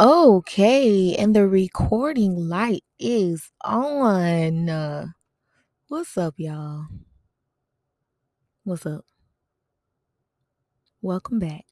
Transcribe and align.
Okay, 0.00 1.14
and 1.14 1.36
the 1.36 1.46
recording 1.46 2.48
light 2.48 2.82
is 2.98 3.50
on. 3.62 5.14
What's 5.88 6.18
up, 6.18 6.34
y'all? 6.38 6.86
What's 8.64 8.86
up? 8.86 9.04
Welcome 11.02 11.38
back. 11.38 11.66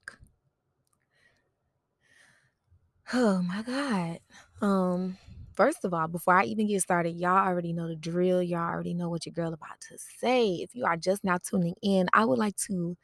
Oh 3.13 3.43
my 3.43 3.63
God. 3.63 4.19
Um, 4.61 5.19
first 5.55 5.85
of 5.85 5.93
all, 5.93 6.07
before 6.09 6.35
I 6.35 6.45
even 6.45 6.69
get 6.69 6.83
started, 6.83 7.17
y'all 7.17 7.37
already 7.47 7.73
know 7.73 7.89
the 7.89 7.97
drill. 7.97 8.43
Y'all 8.43 8.61
already 8.61 8.95
know 8.95 9.09
what 9.09 9.27
your 9.27 9.33
girl 9.33 9.53
about 9.53 9.81
to 9.89 9.99
say. 9.99 10.49
If 10.63 10.75
you 10.75 10.85
are 10.85 10.97
just 10.97 11.25
now 11.25 11.39
tuning 11.39 11.75
in, 11.83 12.09
I 12.13 12.25
would 12.25 12.39
like 12.39 12.57
to 12.69 12.97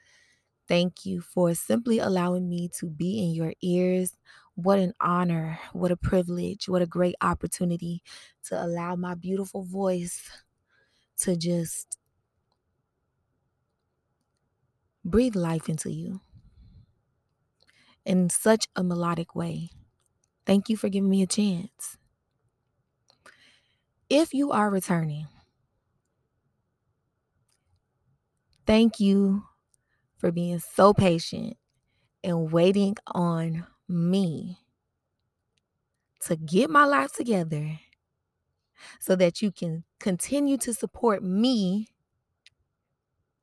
thank 0.69 1.07
you 1.07 1.21
for 1.21 1.55
simply 1.55 1.99
allowing 1.99 2.49
me 2.49 2.71
to 2.79 2.87
be 2.87 3.23
in 3.25 3.33
your 3.35 3.55
ears. 3.63 4.13
What 4.59 4.79
an 4.79 4.93
honor, 5.01 5.59
what 5.73 5.91
a 5.91 5.97
privilege, 5.97 6.69
what 6.69 6.83
a 6.83 6.87
great 6.87 7.15
opportunity 7.23 8.03
to 8.47 8.63
allow 8.63 8.95
my 8.97 9.15
beautiful 9.15 9.63
voice 9.63 10.29
to 11.19 11.37
just 11.37 11.99
breathe 15.05 15.35
life 15.35 15.69
into 15.69 15.91
you 15.91 16.21
in 18.05 18.29
such 18.31 18.67
a 18.75 18.83
melodic 18.83 19.35
way. 19.37 19.71
Thank 20.47 20.69
you 20.69 20.77
for 20.77 20.89
giving 20.89 21.11
me 21.11 21.23
a 21.23 21.27
chance. 21.27 21.99
If 24.11 24.35
you 24.35 24.53
are 24.53 24.69
returning, 24.69 25.29
thank 28.67 29.01
you 29.01 29.45
for 30.19 30.33
being 30.33 30.59
so 30.61 30.95
patient 30.95 31.57
and 32.25 32.53
waiting 32.53 32.97
on 33.07 33.67
me 33.89 34.59
to 36.21 36.37
get 36.37 36.71
my 36.71 36.85
life 36.85 37.13
together 37.13 37.79
so 39.01 39.17
that 39.17 39.43
you 39.43 39.51
can 39.51 39.85
continue 39.99 40.57
to 40.59 40.75
support 40.75 41.23
me 41.23 41.89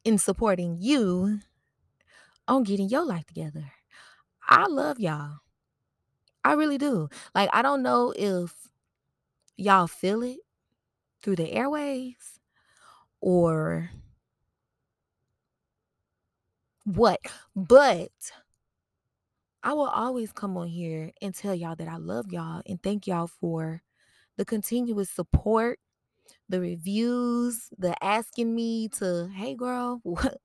in 0.04 0.18
supporting 0.18 0.78
you 0.80 1.40
on 2.48 2.64
getting 2.64 2.90
your 2.90 3.06
life 3.06 3.26
together. 3.26 3.72
I 4.48 4.68
love 4.68 5.00
y'all. 5.00 5.38
I 6.44 6.54
really 6.54 6.78
do. 6.78 7.10
Like, 7.34 7.50
I 7.52 7.62
don't 7.62 7.82
know 7.82 8.14
if 8.16 8.54
y'all 9.58 9.88
feel 9.88 10.22
it 10.22 10.38
through 11.22 11.38
the 11.38 11.52
airwaves 11.52 12.40
or 13.20 13.90
what, 16.84 17.20
but 17.56 18.12
I 19.66 19.74
will 19.74 19.88
always 19.88 20.32
come 20.32 20.58
on 20.58 20.68
here 20.68 21.10
and 21.24 21.34
tell 21.34 21.56
y'all 21.56 21.76
that 21.76 21.88
I 21.88 21.98
love 21.98 22.32
y'all 22.32 22.62
and 22.68 22.82
thank 22.84 23.08
y'all 23.08 23.26
for 23.26 23.82
the 24.38 24.46
continuous 24.46 25.10
support, 25.10 25.80
the 26.48 26.60
reviews, 26.62 27.70
the 27.76 27.96
asking 28.04 28.54
me 28.54 28.90
to, 29.00 29.28
hey 29.34 29.56
girl, 29.56 30.02
what, 30.04 30.38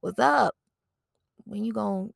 what's 0.00 0.18
up? 0.18 0.54
When 1.44 1.66
you 1.66 1.74
gonna 1.74 2.08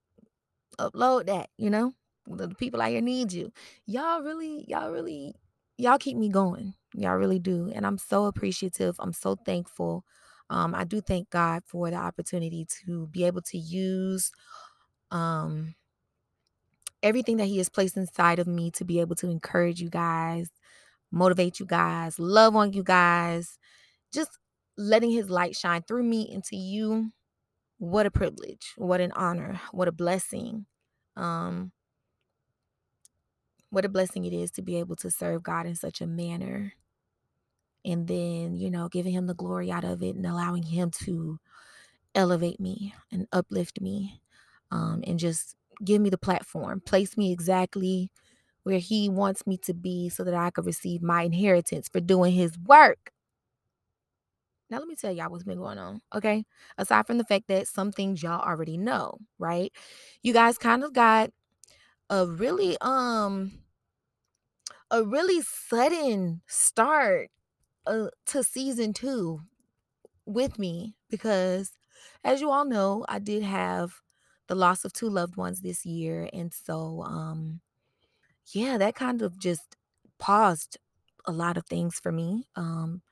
upload 0.78 1.26
that, 1.26 1.50
you 1.58 1.68
know? 1.68 1.92
The 2.26 2.48
people 2.48 2.80
out 2.80 2.88
here 2.88 3.02
need 3.02 3.30
you. 3.30 3.52
Y'all 3.84 4.22
really, 4.22 4.64
y'all 4.66 4.90
really, 4.90 5.34
y'all 5.76 5.98
keep 5.98 6.16
me 6.16 6.30
going. 6.30 6.72
Y'all 6.94 7.16
really 7.16 7.38
do. 7.38 7.70
And 7.74 7.86
I'm 7.86 7.98
so 7.98 8.24
appreciative. 8.24 8.96
I'm 8.98 9.12
so 9.12 9.36
thankful. 9.44 10.06
Um, 10.48 10.74
I 10.74 10.84
do 10.84 11.02
thank 11.02 11.28
God 11.28 11.64
for 11.66 11.90
the 11.90 11.96
opportunity 11.96 12.66
to 12.86 13.08
be 13.08 13.24
able 13.24 13.42
to 13.42 13.58
use 13.58 14.32
um 15.10 15.74
everything 17.02 17.36
that 17.38 17.46
he 17.46 17.58
has 17.58 17.68
placed 17.68 17.96
inside 17.96 18.38
of 18.38 18.46
me 18.46 18.70
to 18.72 18.84
be 18.84 19.00
able 19.00 19.16
to 19.16 19.30
encourage 19.30 19.80
you 19.80 19.90
guys, 19.90 20.48
motivate 21.10 21.60
you 21.60 21.66
guys, 21.66 22.18
love 22.18 22.56
on 22.56 22.72
you 22.72 22.82
guys, 22.82 23.58
just 24.12 24.38
letting 24.76 25.10
his 25.10 25.30
light 25.30 25.56
shine 25.56 25.82
through 25.82 26.04
me 26.04 26.22
into 26.30 26.56
you. 26.56 27.10
What 27.78 28.06
a 28.06 28.10
privilege, 28.10 28.72
what 28.76 29.00
an 29.00 29.12
honor, 29.12 29.60
what 29.72 29.88
a 29.88 29.92
blessing. 29.92 30.66
Um 31.16 31.72
what 33.70 33.84
a 33.84 33.88
blessing 33.88 34.24
it 34.24 34.32
is 34.32 34.50
to 34.52 34.62
be 34.62 34.76
able 34.76 34.96
to 34.96 35.10
serve 35.10 35.42
God 35.42 35.66
in 35.66 35.74
such 35.74 36.00
a 36.00 36.06
manner. 36.06 36.72
And 37.84 38.06
then, 38.06 38.56
you 38.56 38.70
know, 38.70 38.88
giving 38.88 39.12
him 39.12 39.26
the 39.26 39.34
glory 39.34 39.70
out 39.70 39.84
of 39.84 40.02
it 40.02 40.16
and 40.16 40.26
allowing 40.26 40.62
him 40.62 40.90
to 41.04 41.38
elevate 42.14 42.58
me 42.58 42.94
and 43.12 43.26
uplift 43.32 43.80
me 43.80 44.22
um, 44.70 45.02
and 45.06 45.18
just 45.18 45.57
give 45.84 46.00
me 46.00 46.10
the 46.10 46.18
platform, 46.18 46.80
place 46.80 47.16
me 47.16 47.32
exactly 47.32 48.10
where 48.62 48.78
he 48.78 49.08
wants 49.08 49.46
me 49.46 49.56
to 49.56 49.72
be 49.72 50.08
so 50.08 50.24
that 50.24 50.34
I 50.34 50.50
could 50.50 50.66
receive 50.66 51.02
my 51.02 51.22
inheritance 51.22 51.88
for 51.88 52.00
doing 52.00 52.32
his 52.32 52.58
work. 52.58 53.12
Now, 54.70 54.78
let 54.78 54.88
me 54.88 54.96
tell 54.96 55.12
y'all 55.12 55.30
what's 55.30 55.44
been 55.44 55.58
going 55.58 55.78
on, 55.78 56.02
okay? 56.14 56.44
Aside 56.76 57.06
from 57.06 57.16
the 57.16 57.24
fact 57.24 57.48
that 57.48 57.66
some 57.66 57.90
things 57.90 58.22
y'all 58.22 58.46
already 58.46 58.76
know, 58.76 59.18
right? 59.38 59.72
You 60.22 60.34
guys 60.34 60.58
kind 60.58 60.84
of 60.84 60.92
got 60.92 61.30
a 62.10 62.26
really, 62.26 62.76
um, 62.82 63.60
a 64.90 65.02
really 65.02 65.40
sudden 65.40 66.42
start 66.46 67.30
uh, 67.86 68.08
to 68.26 68.44
season 68.44 68.92
two 68.92 69.40
with 70.26 70.58
me 70.58 70.94
because, 71.08 71.72
as 72.22 72.42
you 72.42 72.50
all 72.50 72.66
know, 72.66 73.06
I 73.08 73.18
did 73.18 73.42
have 73.42 74.02
the 74.48 74.54
loss 74.54 74.84
of 74.84 74.92
two 74.92 75.08
loved 75.10 75.36
ones 75.36 75.60
this 75.60 75.86
year. 75.86 76.28
And 76.32 76.52
so, 76.52 77.02
um, 77.06 77.60
yeah, 78.52 78.78
that 78.78 78.94
kind 78.94 79.22
of 79.22 79.38
just 79.38 79.76
paused 80.18 80.78
a 81.26 81.32
lot 81.32 81.56
of 81.56 81.66
things 81.66 81.98
for 82.00 82.12
me. 82.12 82.48
Um, 82.56 83.02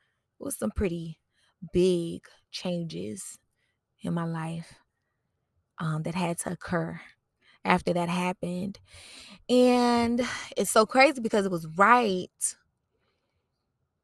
it 0.40 0.44
was 0.44 0.56
some 0.58 0.70
pretty 0.70 1.18
big 1.72 2.22
changes 2.50 3.38
in 4.02 4.14
my 4.14 4.24
life 4.24 4.74
um, 5.78 6.02
that 6.04 6.14
had 6.14 6.38
to 6.40 6.52
occur 6.52 7.00
after 7.64 7.92
that 7.92 8.08
happened. 8.08 8.78
And 9.48 10.22
it's 10.56 10.70
so 10.70 10.86
crazy 10.86 11.20
because 11.20 11.46
it 11.46 11.52
was 11.52 11.66
right 11.76 12.30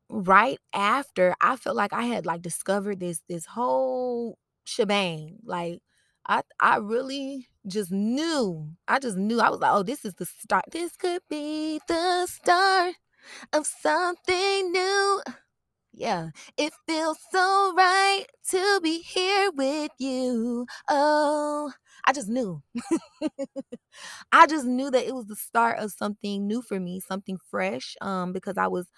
right 0.09 0.59
after 0.75 1.35
I 1.41 1.57
felt 1.57 1.77
like 1.77 1.93
I 1.93 2.03
had 2.05 2.27
like 2.27 2.43
discovered 2.43 3.01
this 3.01 3.23
this 3.29 3.47
whole 3.47 4.39
shebang. 4.65 5.39
Like 5.45 5.81
I 6.27 6.43
I 6.61 6.77
really 6.77 7.49
just 7.67 7.91
knew. 7.91 8.71
I 8.89 8.99
just 8.99 9.17
knew. 9.17 9.41
I 9.41 9.51
was 9.51 9.61
like, 9.61 9.73
oh, 9.73 9.83
this 9.83 10.05
is 10.05 10.15
the 10.15 10.27
start. 10.27 10.65
This 10.71 10.97
could 10.97 11.23
be 11.29 11.81
the 11.89 12.27
start 12.27 12.95
of 13.53 13.67
something 13.67 14.73
new. 14.73 15.23
Yeah, 15.93 16.31
it 16.59 16.73
feels 16.89 17.19
so 17.33 17.75
right 17.77 18.25
to 18.51 18.81
be 18.83 19.01
here 19.03 19.51
with 19.55 19.93
you. 19.99 20.67
Oh, 20.91 21.73
I 22.07 22.13
just 22.13 22.29
knew. 22.29 22.63
I 24.33 24.47
just 24.47 24.67
knew 24.67 24.91
that 24.91 25.07
it 25.07 25.15
was 25.15 25.27
the 25.27 25.37
start 25.37 25.79
of 25.79 25.93
something 25.93 26.47
new 26.47 26.63
for 26.63 26.81
me, 26.81 27.01
something 27.01 27.39
fresh. 27.51 27.97
Um, 28.01 28.33
because 28.33 28.57
I 28.59 28.67
was 28.69 28.89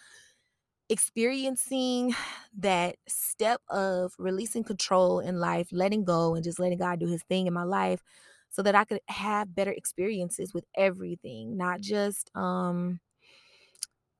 experiencing 0.89 2.15
that 2.59 2.97
step 3.09 3.61
of 3.71 4.13
releasing 4.19 4.65
control 4.65 5.21
in 5.21 5.41
life, 5.41 5.69
letting 5.73 6.05
go, 6.05 6.35
and 6.35 6.45
just 6.45 6.59
letting 6.59 6.79
God 6.79 7.01
do 7.01 7.07
his 7.07 7.23
thing 7.25 7.47
in 7.47 7.53
my 7.55 7.65
life 7.65 8.03
so 8.51 8.63
that 8.63 8.75
I 8.75 8.85
could 8.85 9.01
have 9.09 9.55
better 9.55 9.73
experiences 9.73 10.55
with 10.55 10.65
everything, 10.77 11.57
not 11.57 11.81
just 11.81 12.31
um 12.37 13.01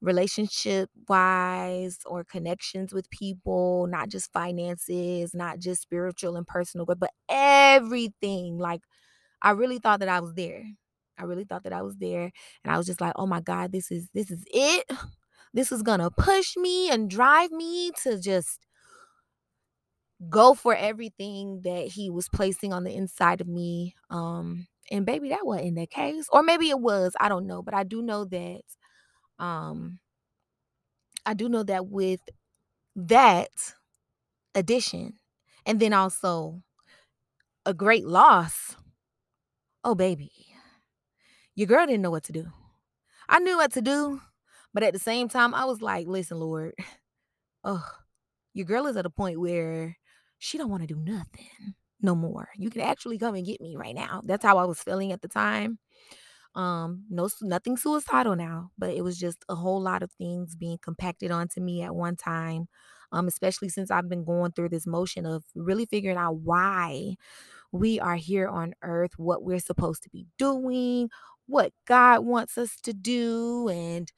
relationship 0.01 0.91
wise 1.09 1.99
or 2.05 2.25
connections 2.25 2.93
with 2.93 3.09
people, 3.11 3.87
not 3.87 4.09
just 4.11 4.33
finances, 4.33 5.35
not 5.35 5.59
just 5.59 5.83
spiritual 5.83 6.37
and 6.37 6.47
personal, 6.47 6.85
but, 6.85 6.99
but 6.99 7.11
everything. 7.29 8.59
Like 8.59 8.83
I 9.43 9.53
really 9.53 9.79
thought 9.79 10.01
that 10.01 10.09
I 10.09 10.21
was 10.21 10.35
there. 10.35 10.65
I 11.19 11.25
really 11.25 11.45
thought 11.45 11.65
that 11.65 11.73
I 11.73 11.83
was 11.83 11.97
there. 11.99 12.33
And 12.65 12.75
I 12.75 12.79
was 12.79 12.87
just 12.87 13.01
like, 13.01 13.15
oh 13.17 13.27
my 13.27 13.41
God, 13.41 13.73
this 13.73 13.91
is 13.93 14.09
this 14.15 14.31
is 14.31 14.45
it. 14.53 14.85
This 15.55 15.73
is 15.73 15.83
gonna 15.83 16.11
push 16.11 16.57
me 16.57 16.91
and 16.91 17.09
drive 17.09 17.51
me 17.53 17.93
to 18.03 18.21
just 18.21 18.61
go 20.29 20.55
for 20.55 20.75
everything 20.75 21.61
that 21.65 21.89
he 21.89 22.11
was 22.11 22.29
placing 22.29 22.73
on 22.73 22.85
the 22.85 22.95
inside 22.95 23.41
of 23.41 23.49
me. 23.49 23.95
Um, 24.11 24.67
and 24.91 25.07
baby, 25.07 25.31
that 25.31 25.47
wasn't 25.47 25.77
the 25.77 25.87
case. 25.87 26.27
Or 26.31 26.43
maybe 26.43 26.71
it 26.71 26.79
was, 26.79 27.15
I 27.21 27.29
don't 27.29 27.47
know, 27.47 27.63
but 27.63 27.75
I 27.75 27.85
do 27.85 28.03
know 28.03 28.25
that 28.27 28.63
um 29.39 29.99
I 31.27 31.35
do 31.35 31.49
know 31.49 31.63
that 31.65 31.87
with 31.89 32.21
that 32.97 33.75
addition 34.55 35.15
and 35.67 35.81
then 35.81 35.93
also 35.93 36.63
a 37.67 37.75
great 37.75 38.07
loss, 38.07 38.77
oh 39.85 39.95
baby, 39.95 40.33
your 41.55 41.67
girl 41.67 41.87
didn't 41.87 42.03
know 42.03 42.11
what 42.11 42.25
to 42.25 42.33
do. 42.33 42.47
I 43.29 43.39
knew 43.39 43.57
what 43.57 43.73
to 43.73 43.83
do, 43.83 44.21
but 44.75 44.83
at 44.83 44.93
the 44.93 44.99
same 44.99 45.29
time, 45.29 45.55
I 45.55 45.65
was 45.65 45.81
like, 45.81 46.07
listen, 46.07 46.39
Lord, 46.39 46.75
oh, 47.65 47.89
your 48.53 48.67
girl 48.67 48.87
is 48.87 48.97
at 48.97 49.07
a 49.07 49.11
point 49.11 49.41
where 49.41 49.97
she 50.39 50.59
don't 50.59 50.71
want 50.71 50.83
to 50.83 50.95
do 50.95 51.01
nothing 51.01 51.75
no 52.03 52.15
more. 52.15 52.49
You 52.57 52.69
can 52.71 52.83
actually 52.83 53.19
come 53.19 53.35
and 53.35 53.47
get 53.47 53.61
me 53.61 53.77
right 53.77 53.95
now. 53.95 54.21
That's 54.25 54.45
how 54.45 54.59
I 54.59 54.65
was 54.65 54.81
feeling 54.81 55.13
at 55.13 55.23
the 55.23 55.29
time. 55.29 55.79
Um, 56.55 57.05
no, 57.11 57.29
nothing 57.43 57.77
suicidal 57.77 58.37
now, 58.37 58.71
but 58.79 58.91
it 58.91 59.03
was 59.03 59.19
just 59.19 59.45
a 59.49 59.55
whole 59.55 59.81
lot 59.81 60.03
of 60.03 60.13
things 60.13 60.55
being 60.55 60.79
compacted 60.83 61.31
onto 61.31 61.61
me 61.61 61.83
at 61.83 61.95
one 61.95 62.17
time. 62.17 62.67
Um, 63.11 63.29
especially 63.29 63.69
since 63.69 63.91
I've 63.91 64.09
been 64.09 64.25
going 64.25 64.53
through 64.53 64.71
this 64.71 64.87
motion 64.87 65.25
of 65.25 65.45
really 65.55 65.87
figuring 65.87 66.17
out 66.17 66.37
why 66.37 67.15
we 67.73 68.01
are 68.01 68.17
here 68.17 68.49
on 68.49 68.75
earth, 68.83 69.13
what 69.17 69.45
we're 69.45 69.61
supposed 69.61 70.03
to 70.05 70.11
be 70.11 70.27
doing, 70.39 71.11
what 71.47 71.73
God 71.87 72.25
wants 72.25 72.59
us 72.59 72.77
to 72.83 72.93
do, 72.93 73.69
and 73.69 74.11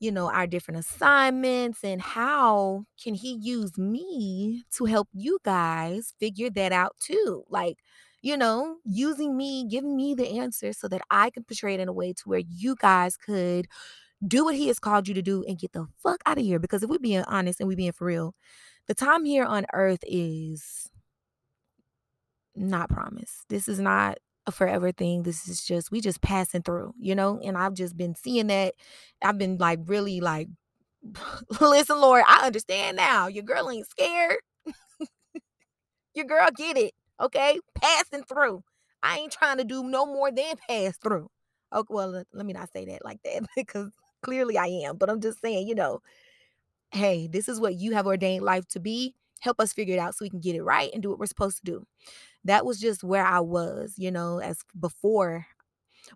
you 0.00 0.12
know, 0.12 0.30
our 0.30 0.46
different 0.46 0.80
assignments 0.80 1.82
and 1.82 2.00
how 2.00 2.84
can 3.02 3.14
he 3.14 3.38
use 3.40 3.76
me 3.78 4.64
to 4.72 4.84
help 4.84 5.08
you 5.12 5.38
guys 5.44 6.14
figure 6.20 6.50
that 6.50 6.72
out 6.72 6.96
too? 7.00 7.44
Like, 7.48 7.78
you 8.22 8.36
know, 8.36 8.76
using 8.84 9.36
me, 9.36 9.66
giving 9.68 9.96
me 9.96 10.14
the 10.14 10.38
answer 10.38 10.72
so 10.72 10.88
that 10.88 11.02
I 11.10 11.30
can 11.30 11.44
portray 11.44 11.74
it 11.74 11.80
in 11.80 11.88
a 11.88 11.92
way 11.92 12.12
to 12.12 12.22
where 12.28 12.42
you 12.48 12.76
guys 12.76 13.16
could 13.16 13.66
do 14.26 14.44
what 14.44 14.56
he 14.56 14.68
has 14.68 14.78
called 14.78 15.08
you 15.08 15.14
to 15.14 15.22
do 15.22 15.44
and 15.46 15.58
get 15.58 15.72
the 15.72 15.86
fuck 16.02 16.20
out 16.26 16.38
of 16.38 16.44
here. 16.44 16.58
Because 16.58 16.82
if 16.82 16.90
we're 16.90 16.98
being 16.98 17.24
honest 17.24 17.60
and 17.60 17.68
we're 17.68 17.76
being 17.76 17.92
for 17.92 18.06
real, 18.06 18.34
the 18.86 18.94
time 18.94 19.24
here 19.24 19.44
on 19.44 19.66
earth 19.72 20.00
is 20.06 20.90
not 22.54 22.90
promised. 22.90 23.44
This 23.48 23.68
is 23.68 23.78
not 23.78 24.18
a 24.48 24.52
forever 24.52 24.90
thing. 24.90 25.22
This 25.22 25.48
is 25.48 25.64
just 25.64 25.92
we 25.92 26.00
just 26.00 26.20
passing 26.20 26.62
through, 26.62 26.94
you 26.98 27.14
know? 27.14 27.40
And 27.44 27.56
I've 27.56 27.74
just 27.74 27.96
been 27.96 28.14
seeing 28.14 28.48
that. 28.48 28.74
I've 29.22 29.38
been 29.38 29.58
like 29.58 29.80
really 29.86 30.20
like 30.20 30.48
listen, 31.60 32.00
Lord, 32.00 32.24
I 32.26 32.46
understand 32.46 32.96
now. 32.96 33.28
Your 33.28 33.44
girl 33.44 33.70
ain't 33.70 33.86
scared. 33.86 34.38
Your 36.14 36.24
girl 36.24 36.48
get 36.56 36.76
it. 36.76 36.94
Okay? 37.20 37.60
Passing 37.74 38.24
through. 38.24 38.62
I 39.02 39.18
ain't 39.18 39.32
trying 39.32 39.58
to 39.58 39.64
do 39.64 39.84
no 39.84 40.06
more 40.06 40.30
than 40.32 40.54
pass 40.68 40.96
through. 40.96 41.28
Okay, 41.72 41.86
well, 41.94 42.24
let 42.32 42.46
me 42.46 42.52
not 42.52 42.72
say 42.72 42.84
that 42.86 43.04
like 43.04 43.22
that 43.24 43.46
because 43.56 43.92
clearly 44.22 44.58
I 44.58 44.66
am, 44.66 44.96
but 44.96 45.10
I'm 45.10 45.20
just 45.20 45.40
saying, 45.40 45.68
you 45.68 45.74
know, 45.74 46.00
hey, 46.90 47.28
this 47.28 47.48
is 47.48 47.60
what 47.60 47.76
you 47.76 47.94
have 47.94 48.06
ordained 48.06 48.44
life 48.44 48.66
to 48.68 48.80
be. 48.80 49.14
Help 49.40 49.60
us 49.60 49.72
figure 49.72 49.94
it 49.94 50.00
out 50.00 50.14
so 50.14 50.24
we 50.24 50.30
can 50.30 50.40
get 50.40 50.56
it 50.56 50.62
right 50.62 50.90
and 50.92 51.02
do 51.02 51.10
what 51.10 51.18
we're 51.18 51.26
supposed 51.26 51.58
to 51.58 51.64
do 51.64 51.86
that 52.44 52.64
was 52.64 52.80
just 52.80 53.04
where 53.04 53.24
I 53.26 53.40
was, 53.40 53.94
you 53.96 54.10
know, 54.10 54.38
as 54.38 54.58
before 54.78 55.46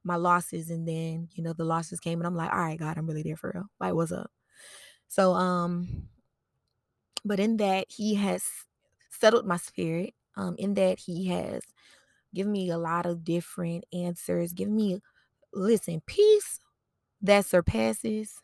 my 0.04 0.16
losses. 0.16 0.70
And 0.70 0.86
then, 0.86 1.28
you 1.32 1.42
know, 1.42 1.52
the 1.52 1.64
losses 1.64 2.00
came 2.00 2.20
and 2.20 2.26
I'm 2.26 2.36
like, 2.36 2.52
all 2.52 2.58
right, 2.58 2.78
God, 2.78 2.96
I'm 2.96 3.06
really 3.06 3.22
there 3.22 3.36
for 3.36 3.52
real. 3.54 3.66
Like, 3.80 3.94
what's 3.94 4.12
up? 4.12 4.30
So, 5.08 5.32
um, 5.34 6.08
but 7.24 7.40
in 7.40 7.58
that 7.58 7.86
he 7.88 8.14
has 8.16 8.44
settled 9.10 9.46
my 9.46 9.56
spirit. 9.56 10.14
Um, 10.34 10.56
in 10.58 10.72
that 10.74 10.98
he 10.98 11.26
has 11.26 11.60
given 12.34 12.52
me 12.52 12.70
a 12.70 12.78
lot 12.78 13.04
of 13.04 13.22
different 13.22 13.84
answers, 13.92 14.54
given 14.54 14.74
me 14.74 15.02
listen, 15.52 16.00
peace 16.06 16.58
that 17.20 17.44
surpasses 17.44 18.40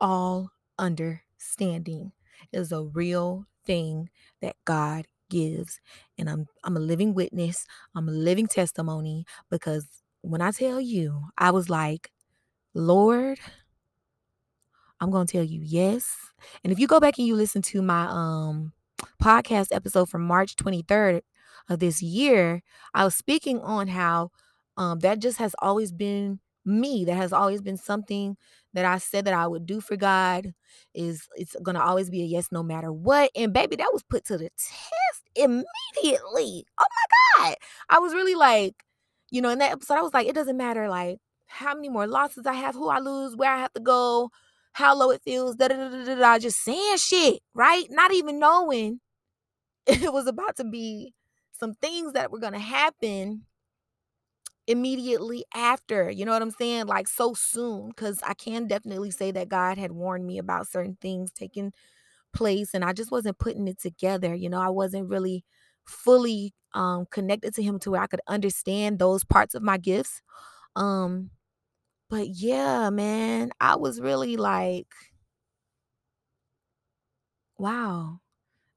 all 0.00 0.50
understanding 0.78 2.10
is 2.52 2.72
a 2.72 2.82
real 2.82 3.46
thing 3.68 4.10
that 4.42 4.56
God 4.66 5.06
gives 5.30 5.80
and 6.18 6.30
I'm 6.30 6.46
I'm 6.64 6.76
a 6.76 6.80
living 6.80 7.14
witness. 7.14 7.66
I'm 7.94 8.08
a 8.08 8.12
living 8.12 8.48
testimony 8.48 9.26
because 9.50 9.86
when 10.22 10.40
I 10.42 10.52
tell 10.52 10.80
you, 10.80 11.26
I 11.38 11.52
was 11.52 11.70
like, 11.70 12.10
"Lord, 12.74 13.38
I'm 15.00 15.10
going 15.10 15.26
to 15.26 15.32
tell 15.32 15.44
you 15.44 15.60
yes." 15.62 16.08
And 16.64 16.72
if 16.72 16.78
you 16.78 16.86
go 16.86 17.00
back 17.00 17.18
and 17.18 17.26
you 17.26 17.34
listen 17.36 17.62
to 17.62 17.82
my 17.82 18.06
um 18.10 18.72
podcast 19.22 19.68
episode 19.72 20.08
from 20.08 20.22
March 20.22 20.56
23rd 20.56 21.22
of 21.68 21.78
this 21.80 22.02
year, 22.02 22.62
I 22.94 23.04
was 23.04 23.14
speaking 23.14 23.60
on 23.60 23.88
how 23.88 24.30
um 24.76 25.00
that 25.00 25.20
just 25.20 25.38
has 25.38 25.54
always 25.60 25.92
been 25.92 26.40
me. 26.68 27.04
That 27.06 27.16
has 27.16 27.32
always 27.32 27.62
been 27.62 27.76
something 27.76 28.36
that 28.74 28.84
I 28.84 28.98
said 28.98 29.24
that 29.26 29.34
I 29.34 29.46
would 29.46 29.66
do 29.66 29.80
for 29.80 29.96
God 29.96 30.52
is 30.94 31.28
it's 31.36 31.56
gonna 31.62 31.80
always 31.80 32.10
be 32.10 32.22
a 32.22 32.26
yes 32.26 32.48
no 32.52 32.62
matter 32.62 32.92
what. 32.92 33.30
And 33.36 33.52
baby, 33.52 33.76
that 33.76 33.90
was 33.92 34.02
put 34.04 34.24
to 34.26 34.38
the 34.38 34.50
test 34.50 35.22
immediately. 35.34 36.66
Oh 36.80 36.86
my 37.38 37.44
God. 37.46 37.56
I 37.88 37.98
was 37.98 38.14
really 38.14 38.34
like, 38.34 38.74
you 39.30 39.42
know, 39.42 39.50
in 39.50 39.58
that 39.60 39.72
episode, 39.72 39.94
I 39.94 40.02
was 40.02 40.14
like, 40.14 40.26
it 40.28 40.34
doesn't 40.34 40.56
matter 40.56 40.88
like 40.88 41.18
how 41.46 41.74
many 41.74 41.88
more 41.88 42.06
losses 42.06 42.46
I 42.46 42.52
have, 42.54 42.74
who 42.74 42.88
I 42.88 42.98
lose, 43.00 43.36
where 43.36 43.52
I 43.52 43.58
have 43.58 43.72
to 43.74 43.80
go, 43.80 44.30
how 44.72 44.94
low 44.96 45.10
it 45.10 45.22
feels, 45.24 45.56
da 45.56 45.68
da 45.68 45.76
da 45.76 46.04
da 46.04 46.14
da, 46.14 46.38
just 46.38 46.62
saying 46.62 46.98
shit, 46.98 47.40
right? 47.54 47.86
Not 47.90 48.12
even 48.12 48.38
knowing 48.38 49.00
it 49.86 50.12
was 50.12 50.26
about 50.26 50.56
to 50.56 50.64
be 50.64 51.14
some 51.52 51.74
things 51.74 52.12
that 52.12 52.30
were 52.30 52.40
gonna 52.40 52.58
happen 52.58 53.44
immediately 54.68 55.44
after. 55.54 56.10
You 56.10 56.26
know 56.26 56.32
what 56.34 56.42
I'm 56.42 56.52
saying? 56.52 56.86
Like 56.88 57.08
so 57.08 57.34
soon. 57.34 57.92
Cause 57.94 58.20
I 58.24 58.34
can 58.34 58.68
definitely 58.68 59.12
say 59.12 59.32
that 59.32 59.50
God 59.50 59.78
had 59.78 59.92
warned 59.92 60.26
me 60.26 60.38
about 60.38 60.68
certain 60.68 60.98
things 61.02 61.32
taking 61.32 61.72
place 62.34 62.74
and 62.74 62.84
I 62.84 62.92
just 62.92 63.10
wasn't 63.10 63.38
putting 63.38 63.68
it 63.68 63.80
together. 63.80 64.34
You 64.34 64.50
know, 64.50 64.60
I 64.60 64.70
wasn't 64.70 65.08
really 65.10 65.44
fully 65.86 66.54
um 66.74 67.06
connected 67.10 67.54
to 67.54 67.62
him 67.62 67.78
to 67.80 67.92
where 67.92 68.02
I 68.02 68.06
could 68.08 68.20
understand 68.28 68.98
those 68.98 69.24
parts 69.24 69.54
of 69.54 69.62
my 69.62 69.78
gifts. 69.78 70.22
Um 70.76 71.30
but 72.10 72.28
yeah, 72.28 72.90
man, 72.90 73.50
I 73.60 73.76
was 73.76 74.00
really 74.00 74.36
like 74.38 74.88
wow. 77.58 78.20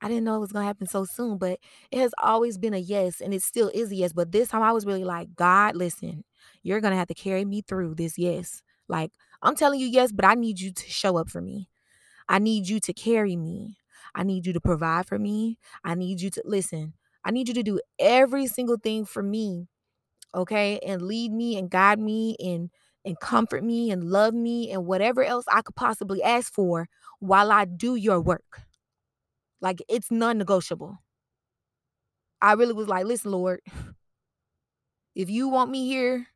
I 0.02 0.08
didn't 0.08 0.24
know 0.24 0.36
it 0.36 0.40
was 0.40 0.52
gonna 0.52 0.66
happen 0.66 0.88
so 0.88 1.06
soon, 1.06 1.38
but 1.38 1.60
it 1.92 2.00
has 2.00 2.14
always 2.22 2.58
been 2.58 2.74
a 2.74 2.78
yes, 2.80 3.22
and 3.22 3.34
it 3.34 3.44
still 3.44 3.72
is 3.74 3.92
a 3.92 3.96
yes. 3.96 4.14
But 4.14 4.32
this 4.32 4.50
time 4.50 4.64
I 4.64 4.72
was 4.72 4.86
really 4.86 5.04
like, 5.04 5.36
God, 5.36 5.76
listen, 5.76 6.24
you're 6.64 6.82
gonna 6.82 6.96
have 6.96 7.08
to 7.10 7.14
carry 7.14 7.46
me 7.46 7.62
through 7.62 7.96
this 7.96 8.18
yes. 8.18 8.64
Like, 8.88 9.12
I'm 9.42 9.56
telling 9.56 9.80
you 9.80 9.88
yes, 9.88 10.12
but 10.12 10.26
I 10.26 10.34
need 10.36 10.60
you 10.60 10.72
to 10.72 10.90
show 10.90 11.18
up 11.18 11.30
for 11.30 11.42
me. 11.42 11.70
I 12.30 12.40
need 12.40 12.68
you 12.70 12.80
to 12.82 12.94
carry 12.94 13.36
me. 13.36 13.78
I 14.16 14.24
need 14.24 14.46
you 14.46 14.54
to 14.54 14.62
provide 14.62 15.08
for 15.08 15.20
me. 15.20 15.58
I 15.84 15.96
need 15.96 16.22
you 16.22 16.30
to 16.32 16.42
listen. 16.46 16.94
I 17.24 17.32
need 17.32 17.48
you 17.48 17.54
to 17.56 17.64
do 17.64 17.80
every 18.00 18.48
single 18.48 18.78
thing 18.78 19.06
for 19.06 19.24
me. 19.24 19.68
Okay. 20.34 20.80
And 20.86 21.02
lead 21.02 21.32
me 21.32 21.58
and 21.58 21.70
guide 21.70 22.00
me 22.00 22.36
and 22.40 22.70
and 23.04 23.20
comfort 23.20 23.64
me 23.64 23.90
and 23.92 24.04
love 24.04 24.34
me 24.34 24.72
and 24.72 24.86
whatever 24.86 25.24
else 25.24 25.46
I 25.52 25.62
could 25.64 25.76
possibly 25.76 26.22
ask 26.22 26.54
for 26.54 26.88
while 27.20 27.52
I 27.52 27.66
do 27.66 27.96
your 27.96 28.22
work. 28.22 28.62
Like 29.62 29.82
it's 29.90 30.12
non-negotiable. 30.12 30.98
I 32.42 32.54
really 32.54 32.74
was 32.74 32.88
like, 32.88 33.06
listen, 33.06 33.32
Lord, 33.32 33.62
if 35.16 35.30
you 35.30 35.48
want 35.48 35.72
me 35.72 35.88
here 35.88 36.28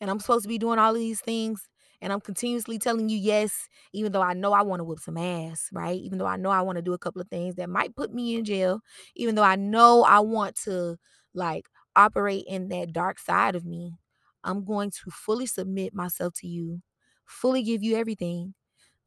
and 0.00 0.10
I'm 0.10 0.20
supposed 0.20 0.44
to 0.44 0.48
be 0.48 0.58
doing 0.58 0.78
all 0.78 0.92
of 0.94 1.00
these 1.00 1.20
things 1.20 1.68
and 2.02 2.12
I'm 2.12 2.20
continuously 2.20 2.78
telling 2.78 3.08
you 3.08 3.18
yes, 3.18 3.68
even 3.92 4.12
though 4.12 4.22
I 4.22 4.34
know 4.34 4.52
I 4.52 4.62
want 4.62 4.80
to 4.80 4.84
whip 4.84 5.00
some 5.00 5.16
ass, 5.16 5.68
right? 5.72 5.98
Even 6.00 6.18
though 6.18 6.26
I 6.26 6.36
know 6.36 6.50
I 6.50 6.62
want 6.62 6.76
to 6.76 6.82
do 6.82 6.92
a 6.92 6.98
couple 6.98 7.22
of 7.22 7.28
things 7.28 7.56
that 7.56 7.70
might 7.70 7.96
put 7.96 8.12
me 8.12 8.36
in 8.36 8.44
jail, 8.44 8.80
even 9.16 9.34
though 9.34 9.42
I 9.42 9.56
know 9.56 10.04
I 10.04 10.20
want 10.20 10.56
to 10.64 10.96
like 11.34 11.66
operate 11.96 12.44
in 12.46 12.68
that 12.68 12.92
dark 12.92 13.18
side 13.18 13.54
of 13.56 13.64
me, 13.64 13.94
I'm 14.44 14.64
going 14.64 14.90
to 14.90 15.10
fully 15.10 15.46
submit 15.46 15.94
myself 15.94 16.34
to 16.40 16.46
you, 16.46 16.82
fully 17.24 17.62
give 17.62 17.82
you 17.82 17.96
everything. 17.96 18.54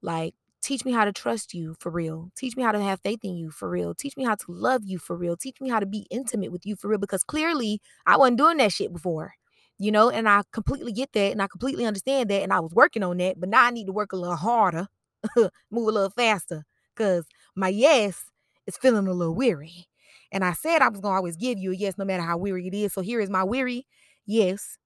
Like 0.02 0.36
Teach 0.62 0.84
me 0.84 0.92
how 0.92 1.06
to 1.06 1.14
trust 1.14 1.54
you 1.54 1.76
for 1.80 1.90
real. 1.90 2.32
Teach 2.36 2.58
me 2.58 2.64
how 2.64 2.72
to 2.74 2.82
have 2.82 3.00
faith 3.02 3.20
in 3.24 3.36
you 3.38 3.50
for 3.50 3.70
real. 3.70 3.96
Teach 3.96 4.18
me 4.18 4.26
how 4.26 4.36
to 4.36 4.46
love 4.50 4.82
you 4.86 5.00
for 5.00 5.16
real. 5.16 5.38
Teach 5.38 5.62
me 5.62 5.70
how 5.70 5.80
to 5.80 5.86
be 5.86 6.06
intimate 6.12 6.52
with 6.52 6.66
you 6.66 6.76
for 6.76 6.90
real 6.90 7.00
because 7.00 7.24
clearly 7.24 7.80
I 8.06 8.18
wasn't 8.18 8.38
doing 8.40 8.58
that 8.58 8.74
shit 8.74 8.92
before, 8.92 9.34
you 9.78 9.92
know, 9.92 10.10
and 10.10 10.28
I 10.28 10.44
completely 10.52 10.92
get 10.92 11.14
that 11.14 11.32
and 11.32 11.42
I 11.42 11.48
completely 11.48 11.86
understand 11.86 12.30
that. 12.30 12.44
And 12.44 12.52
I 12.52 12.60
was 12.60 12.74
working 12.74 13.04
on 13.04 13.18
that, 13.18 13.40
but 13.40 13.48
now 13.50 13.66
I 13.66 13.72
need 13.72 13.86
to 13.86 13.94
work 13.94 14.12
a 14.12 14.18
little 14.18 14.36
harder, 14.36 14.88
move 15.38 15.52
a 15.88 15.92
little 15.92 16.10
faster 16.10 16.66
because 16.96 17.26
my 17.56 17.70
yes 17.70 18.26
is 18.68 18.78
feeling 18.78 19.08
a 19.08 19.14
little 19.14 19.36
weary. 19.36 19.86
And 20.32 20.44
I 20.44 20.54
said 20.54 20.82
I 20.82 20.90
was 20.90 21.00
going 21.00 21.14
to 21.14 21.18
always 21.18 21.38
give 21.38 21.58
you 21.58 21.72
a 21.72 21.76
yes 21.76 21.98
no 21.98 22.04
matter 22.06 22.24
how 22.24 22.38
weary 22.38 22.68
it 22.68 22.74
is. 22.74 22.94
So 22.94 23.02
here 23.02 23.22
is 23.22 23.30
my 23.30 23.44
weary 23.46 23.88
yes. 24.26 24.78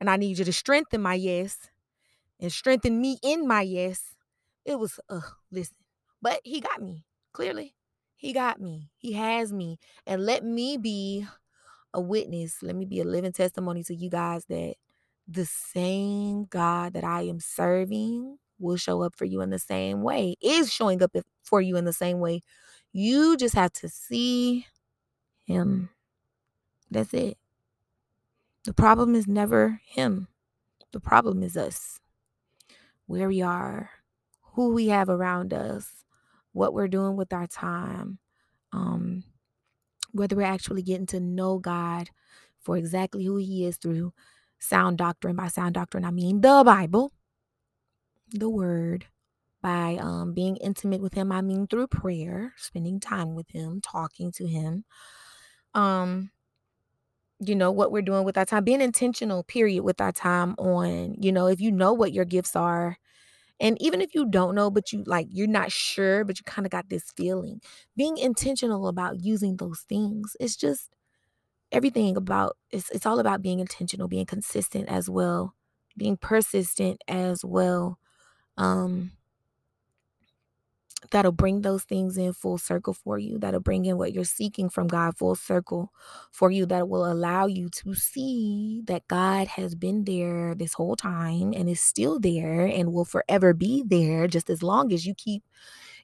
And 0.00 0.10
I 0.10 0.16
need 0.16 0.38
you 0.38 0.44
to 0.44 0.52
strengthen 0.52 1.02
my 1.02 1.14
yes 1.14 1.58
and 2.40 2.52
strengthen 2.52 3.00
me 3.00 3.18
in 3.22 3.46
my 3.46 3.62
yes 3.62 4.14
it 4.64 4.78
was, 4.78 5.00
uh, 5.08 5.20
listen, 5.50 5.76
but 6.20 6.40
he 6.44 6.60
got 6.60 6.82
me. 6.82 7.04
Clearly, 7.32 7.74
he 8.16 8.32
got 8.32 8.60
me. 8.60 8.90
He 8.96 9.12
has 9.14 9.52
me. 9.52 9.78
And 10.06 10.24
let 10.24 10.44
me 10.44 10.76
be 10.76 11.26
a 11.94 12.00
witness. 12.00 12.62
Let 12.62 12.76
me 12.76 12.84
be 12.84 13.00
a 13.00 13.04
living 13.04 13.32
testimony 13.32 13.82
to 13.84 13.94
you 13.94 14.10
guys 14.10 14.44
that 14.46 14.74
the 15.28 15.46
same 15.46 16.44
God 16.44 16.94
that 16.94 17.04
I 17.04 17.22
am 17.22 17.40
serving 17.40 18.38
will 18.58 18.76
show 18.76 19.02
up 19.02 19.16
for 19.16 19.24
you 19.24 19.40
in 19.40 19.50
the 19.50 19.58
same 19.58 20.02
way, 20.02 20.36
is 20.40 20.72
showing 20.72 21.02
up 21.02 21.16
for 21.42 21.60
you 21.60 21.76
in 21.76 21.84
the 21.84 21.92
same 21.92 22.20
way. 22.20 22.42
You 22.92 23.36
just 23.36 23.54
have 23.54 23.72
to 23.74 23.88
see 23.88 24.66
him. 25.44 25.90
That's 26.90 27.12
it. 27.14 27.38
The 28.64 28.74
problem 28.74 29.14
is 29.14 29.26
never 29.26 29.80
him, 29.84 30.28
the 30.92 31.00
problem 31.00 31.42
is 31.42 31.56
us, 31.56 31.98
where 33.06 33.26
we 33.28 33.42
are 33.42 33.90
who 34.52 34.72
we 34.74 34.88
have 34.88 35.08
around 35.08 35.52
us, 35.54 36.04
what 36.52 36.74
we're 36.74 36.88
doing 36.88 37.16
with 37.16 37.32
our 37.32 37.46
time, 37.46 38.18
um, 38.72 39.24
whether 40.12 40.36
we're 40.36 40.42
actually 40.42 40.82
getting 40.82 41.06
to 41.06 41.20
know 41.20 41.58
God 41.58 42.10
for 42.60 42.76
exactly 42.76 43.24
who 43.24 43.36
He 43.36 43.66
is 43.66 43.76
through 43.76 44.12
sound 44.58 44.98
doctrine. 44.98 45.36
By 45.36 45.48
sound 45.48 45.74
doctrine, 45.74 46.04
I 46.04 46.10
mean 46.10 46.40
the 46.40 46.62
Bible, 46.64 47.12
the 48.30 48.48
word. 48.50 49.06
By 49.62 49.96
um, 50.00 50.34
being 50.34 50.56
intimate 50.56 51.00
with 51.00 51.14
him, 51.14 51.30
I 51.30 51.40
mean 51.40 51.68
through 51.68 51.86
prayer, 51.86 52.52
spending 52.56 52.98
time 52.98 53.36
with 53.36 53.48
him, 53.50 53.80
talking 53.80 54.32
to 54.32 54.46
him. 54.46 54.84
Um, 55.72 56.32
you 57.40 57.54
know 57.56 57.70
what 57.72 57.90
we're 57.90 58.02
doing 58.02 58.24
with 58.24 58.38
our 58.38 58.44
time 58.44 58.64
being 58.64 58.80
intentional 58.80 59.42
period 59.42 59.82
with 59.82 60.00
our 60.00 60.12
time 60.12 60.54
on 60.58 61.16
you 61.20 61.32
know 61.32 61.46
if 61.48 61.60
you 61.60 61.72
know 61.72 61.92
what 61.92 62.12
your 62.12 62.24
gifts 62.24 62.54
are 62.54 62.96
and 63.60 63.76
even 63.80 64.00
if 64.00 64.14
you 64.14 64.26
don't 64.28 64.54
know 64.54 64.70
but 64.70 64.92
you 64.92 65.02
like 65.06 65.26
you're 65.30 65.46
not 65.46 65.72
sure 65.72 66.24
but 66.24 66.38
you 66.38 66.44
kind 66.44 66.66
of 66.66 66.70
got 66.70 66.88
this 66.88 67.10
feeling 67.16 67.60
being 67.96 68.16
intentional 68.18 68.88
about 68.88 69.20
using 69.24 69.56
those 69.56 69.80
things 69.88 70.36
it's 70.40 70.56
just 70.56 70.90
everything 71.72 72.16
about 72.16 72.56
it's 72.70 72.90
it's 72.90 73.06
all 73.06 73.18
about 73.18 73.42
being 73.42 73.60
intentional 73.60 74.08
being 74.08 74.26
consistent 74.26 74.88
as 74.88 75.08
well 75.10 75.54
being 75.96 76.16
persistent 76.16 77.00
as 77.08 77.44
well 77.44 77.98
um 78.58 79.12
that'll 81.10 81.32
bring 81.32 81.62
those 81.62 81.82
things 81.84 82.16
in 82.16 82.32
full 82.32 82.58
circle 82.58 82.94
for 82.94 83.18
you, 83.18 83.38
that'll 83.38 83.60
bring 83.60 83.84
in 83.84 83.98
what 83.98 84.12
you're 84.12 84.24
seeking 84.24 84.70
from 84.70 84.86
God 84.86 85.16
full 85.16 85.34
circle 85.34 85.92
for 86.30 86.50
you, 86.50 86.66
that 86.66 86.88
will 86.88 87.10
allow 87.10 87.46
you 87.46 87.68
to 87.70 87.94
see 87.94 88.82
that 88.86 89.06
God 89.08 89.48
has 89.48 89.74
been 89.74 90.04
there 90.04 90.54
this 90.54 90.74
whole 90.74 90.96
time 90.96 91.52
and 91.54 91.68
is 91.68 91.80
still 91.80 92.20
there 92.20 92.64
and 92.66 92.92
will 92.92 93.04
forever 93.04 93.52
be 93.52 93.82
there 93.86 94.26
just 94.28 94.48
as 94.48 94.62
long 94.62 94.92
as 94.92 95.06
you 95.06 95.14
keep 95.14 95.42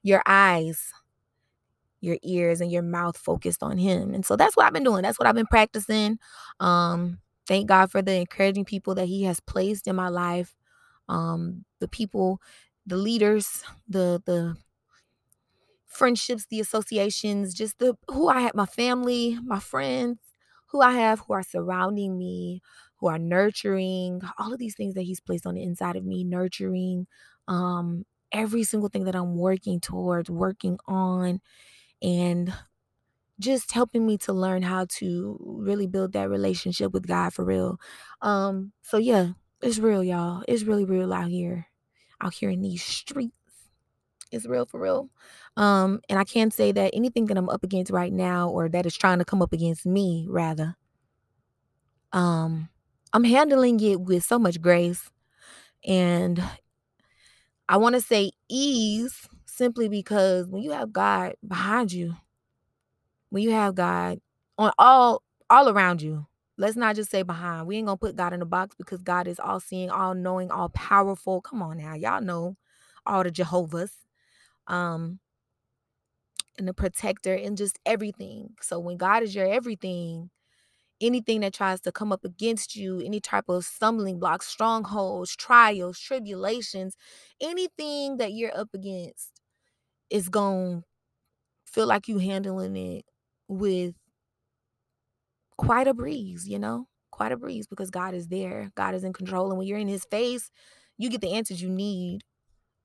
your 0.03 0.23
eyes, 0.27 0.93
your 2.01 2.19
ears, 2.23 2.61
and 2.61 2.71
your 2.71 2.83
mouth 2.83 3.17
focused 3.17 3.63
on 3.63 3.79
Him. 3.79 4.15
And 4.15 4.25
so 4.25 4.37
that's 4.37 4.57
what 4.57 4.67
I've 4.67 4.73
been 4.73 4.85
doing. 4.85 5.03
That's 5.03 5.19
what 5.19 5.27
I've 5.27 5.35
been 5.35 5.47
practicing. 5.47 6.19
Um, 6.61 7.19
thank 7.47 7.69
God 7.69 7.91
for 7.91 8.03
the 8.03 8.15
encouraging 8.15 8.65
people 8.65 8.95
that 8.97 9.07
He 9.07 9.25
has 9.25 9.41
placed 9.41 9.87
in 9.87 9.97
my 9.97 10.09
life. 10.09 10.55
Um, 11.09 11.65
the 11.81 11.89
people, 11.89 12.41
the 12.87 12.97
leaders, 12.97 13.63
the 13.89 14.23
the 14.27 14.57
friendships, 15.99 16.47
the 16.47 16.61
associations, 16.61 17.55
just 17.55 17.79
the 17.79 17.97
who 18.09 18.29
I 18.29 18.41
have, 18.43 18.55
my 18.55 18.67
family, 18.67 19.39
my 19.45 19.59
friends, 19.61 20.19
who 20.69 20.81
I 20.81 20.93
have 20.93 21.21
who 21.21 21.35
are 21.35 21.43
surrounding 21.43 22.19
me, 22.19 22.61
who 22.99 23.09
are 23.09 23.19
nurturing, 23.19 24.23
all 24.39 24.53
of 24.53 24.59
these 24.59 24.75
things 24.77 24.95
that 24.95 25.03
he's 25.03 25.21
placed 25.21 25.47
on 25.47 25.55
the 25.55 25.63
inside 25.63 25.97
of 25.97 26.05
me, 26.05 26.25
nurturing 26.25 27.07
um 27.49 28.05
every 28.33 28.63
single 28.65 28.91
thing 28.91 29.05
that 29.05 29.17
I'm 29.17 29.37
working 29.37 29.81
towards, 29.81 30.31
working 30.31 30.79
on 30.87 31.41
and 32.03 32.53
just 33.41 33.73
helping 33.73 34.07
me 34.07 34.19
to 34.19 34.33
learn 34.33 34.63
how 34.63 34.87
to 34.91 35.39
really 35.41 35.87
build 35.87 36.13
that 36.13 36.29
relationship 36.31 36.93
with 36.93 37.07
God 37.07 37.33
for 37.35 37.45
real. 37.45 37.81
Um 38.23 38.73
so 38.83 38.99
yeah, 38.99 39.31
it's 39.63 39.79
real 39.79 40.05
y'all. 40.05 40.45
It's 40.49 40.65
really 40.65 40.85
real 40.85 41.13
out 41.13 41.31
here. 41.31 41.67
Out 42.21 42.35
here 42.35 42.51
in 42.51 42.63
these 42.63 42.85
streets. 42.85 43.38
It's 44.31 44.47
real 44.47 44.67
for 44.67 44.81
real. 44.81 45.09
Um, 45.57 46.01
and 46.09 46.19
I 46.19 46.25
can't 46.25 46.53
say 46.53 46.73
that 46.73 46.91
anything 46.95 47.27
that 47.27 47.37
I'm 47.37 47.49
up 47.49 47.65
against 47.65 47.91
right 47.91 48.13
now 48.13 48.49
or 48.51 48.69
that 48.69 48.87
is 48.87 48.97
trying 48.97 49.19
to 49.19 49.25
come 49.25 49.43
up 49.43 49.53
against 49.53 49.87
me, 49.87 50.27
rather, 50.29 50.77
um, 52.13 52.69
I'm 53.13 53.25
handling 53.25 53.81
it 53.81 54.01
with 54.01 54.25
so 54.25 54.39
much 54.39 54.61
grace. 54.61 55.11
And 55.87 56.43
I 57.69 57.77
want 57.79 57.95
to 57.95 58.01
say 58.01 58.33
ease 58.49 59.29
simply 59.47 59.89
because 59.89 60.49
when 60.49 60.63
you 60.63 60.73
have 60.73 60.93
God 60.93 61.35
behind 61.47 61.93
you, 61.93 62.17
when 63.31 63.43
you 63.43 63.51
have 63.53 63.75
God 63.75 64.21
on 64.59 64.73
all 64.79 65.23
all 65.51 65.69
around 65.69 66.03
you, 66.03 66.27
let's 66.59 66.77
not 66.77 66.97
just 66.97 67.11
say 67.11 67.23
behind. 67.23 67.67
We 67.67 67.77
ain't 67.77 67.87
gonna 67.87 67.97
put 67.97 68.17
God 68.17 68.33
in 68.33 68.43
a 68.43 68.47
box 68.47 68.75
because 68.77 69.03
God 69.03 69.27
is 69.27 69.41
all 69.41 69.61
seeing, 69.61 69.91
all 69.91 70.15
knowing, 70.15 70.51
all 70.51 70.69
powerful. 70.71 71.41
Come 71.41 71.63
on 71.63 71.79
now, 71.79 71.95
y'all 71.95 72.21
know 72.21 72.57
all 73.07 73.23
the 73.23 73.31
Jehovah's 73.31 73.93
um 74.69 75.21
and 76.59 76.67
the 76.69 76.75
protector 76.75 77.35
and 77.35 77.57
just 77.57 77.79
everything. 77.87 78.55
So 78.61 78.79
when 78.79 78.97
God 78.97 79.23
is 79.23 79.35
your 79.35 79.47
everything, 79.47 80.31
anything 81.01 81.41
that 81.41 81.55
tries 81.55 81.81
to 81.83 81.93
come 81.93 82.13
up 82.13 82.25
against 82.25 82.75
you, 82.77 83.01
any 83.01 83.21
type 83.21 83.45
of 83.49 83.65
stumbling 83.65 84.19
blocks, 84.19 84.47
strongholds, 84.47 85.37
trials, 85.37 85.99
tribulations, 86.01 86.97
anything 87.41 88.17
that 88.17 88.33
you're 88.33 88.57
up 88.57 88.69
against 88.75 89.41
is 90.11 90.29
going 90.29 90.81
to 90.83 91.73
feel 91.73 91.87
like 91.87 92.09
you 92.09 92.19
handling 92.19 92.77
it 92.77 93.05
with 93.49 93.95
quite 95.57 95.89
a 95.89 95.95
breeze, 95.95 96.49
you 96.49 96.59
know? 96.59 96.87
Quite 97.11 97.33
a 97.33 97.37
breeze 97.37 97.67
because 97.67 97.91
God 97.91 98.15
is 98.15 98.29
there. 98.29 98.71
God 98.77 98.95
is 98.95 99.05
in 99.05 99.13
control 99.13 99.51
and 99.51 99.59
when 99.59 99.67
you're 99.67 99.79
in 99.79 99.89
his 99.89 100.05
face, 100.11 100.51
you 100.99 101.11
get 101.11 101.21
the 101.21 101.33
answers 101.35 101.63
you 101.63 101.69
need. 101.71 102.23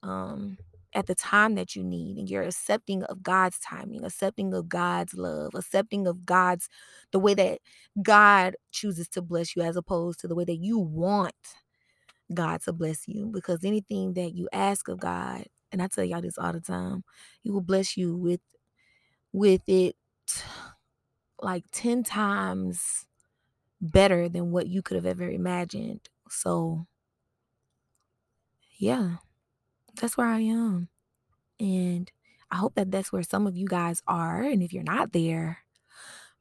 Um 0.03 0.57
at 0.95 1.07
the 1.07 1.15
time 1.15 1.55
that 1.55 1.75
you 1.75 1.83
need 1.83 2.17
and 2.17 2.29
you're 2.29 2.43
accepting 2.43 3.03
of 3.03 3.23
God's 3.23 3.59
timing, 3.59 4.03
accepting 4.05 4.53
of 4.53 4.69
God's 4.69 5.13
love, 5.13 5.55
accepting 5.55 6.07
of 6.07 6.25
God's 6.25 6.69
the 7.12 7.19
way 7.19 7.33
that 7.33 7.59
God 8.01 8.55
chooses 8.71 9.07
to 9.09 9.21
bless 9.21 9.55
you 9.55 9.62
as 9.62 9.75
opposed 9.75 10.19
to 10.21 10.27
the 10.27 10.35
way 10.35 10.45
that 10.45 10.57
you 10.57 10.79
want 10.79 11.33
God 12.33 12.62
to 12.63 12.73
bless 12.73 13.07
you 13.07 13.29
because 13.33 13.63
anything 13.63 14.13
that 14.13 14.33
you 14.33 14.50
ask 14.53 14.88
of 14.88 15.00
God 15.00 15.45
and 15.71 15.81
I 15.81 15.88
tell 15.88 16.03
y'all 16.03 16.21
this 16.21 16.38
all 16.38 16.53
the 16.53 16.62
time, 16.62 17.03
he 17.41 17.50
will 17.50 17.62
bless 17.62 17.97
you 17.97 18.15
with 18.15 18.41
with 19.31 19.63
it 19.67 19.95
like 21.41 21.65
10 21.71 22.03
times 22.03 23.05
better 23.81 24.29
than 24.29 24.51
what 24.51 24.67
you 24.67 24.81
could 24.81 24.95
have 24.95 25.05
ever 25.05 25.29
imagined. 25.29 26.01
So 26.29 26.85
yeah 28.77 29.17
that's 29.95 30.17
where 30.17 30.27
I 30.27 30.39
am. 30.41 30.89
And 31.59 32.12
I 32.51 32.57
hope 32.57 32.75
that 32.75 32.91
that's 32.91 33.12
where 33.12 33.23
some 33.23 33.47
of 33.47 33.57
you 33.57 33.67
guys 33.67 34.01
are. 34.07 34.43
And 34.43 34.63
if 34.63 34.73
you're 34.73 34.83
not 34.83 35.13
there, 35.13 35.59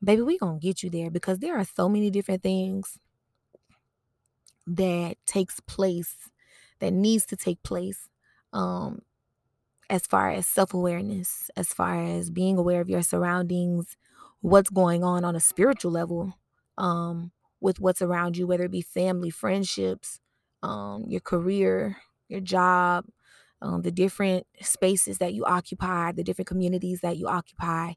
baby, 0.03 0.23
we 0.23 0.39
going 0.39 0.61
to 0.61 0.67
get 0.67 0.83
you 0.83 0.91
there 0.91 1.11
because 1.11 1.41
there 1.41 1.59
are 1.59 1.65
so 1.65 1.89
many 1.89 2.11
different 2.11 2.43
things 2.43 2.99
that 4.67 5.17
takes 5.27 5.61
place 5.61 6.31
that 6.81 6.93
needs 6.93 7.27
to 7.27 7.37
take 7.37 7.63
place 7.63 8.09
um 8.53 9.01
as 9.91 10.07
far 10.07 10.31
as 10.31 10.47
self-awareness 10.47 11.51
as 11.57 11.69
far 11.75 12.03
as 12.03 12.31
being 12.31 12.59
aware 12.59 12.81
of 12.81 12.89
your 12.89 13.03
surroundings 13.03 13.97
what's 14.41 14.71
going 14.71 15.05
on 15.05 15.25
on 15.25 15.37
a 15.37 15.41
spiritual 15.41 15.93
level 15.93 16.35
um 16.79 17.33
with 17.61 17.81
what's 17.81 18.03
around 18.03 18.37
you 18.37 18.47
whether 18.47 18.65
it 18.65 18.71
be 18.73 18.83
family 18.83 19.31
friendships 19.31 20.21
um 20.63 21.05
your 21.09 21.21
career 21.21 21.97
your 22.29 22.41
job 22.41 23.07
um, 23.63 23.83
the 23.83 23.91
different 23.93 24.47
spaces 24.61 25.19
that 25.19 25.35
you 25.35 25.45
occupy, 25.45 26.13
the 26.13 26.25
different 26.25 26.49
communities 26.49 27.01
that 27.03 27.17
you 27.17 27.29
occupy. 27.29 27.93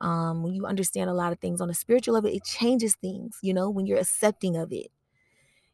Um, 0.00 0.42
when 0.42 0.54
you 0.54 0.66
understand 0.66 1.10
a 1.10 1.14
lot 1.14 1.32
of 1.32 1.40
things 1.40 1.60
on 1.60 1.68
a 1.68 1.74
spiritual 1.74 2.14
level, 2.14 2.30
it 2.30 2.44
changes 2.44 2.94
things, 2.96 3.38
you 3.42 3.52
know, 3.52 3.68
when 3.68 3.86
you're 3.86 3.98
accepting 3.98 4.56
of 4.56 4.72
it. 4.72 4.88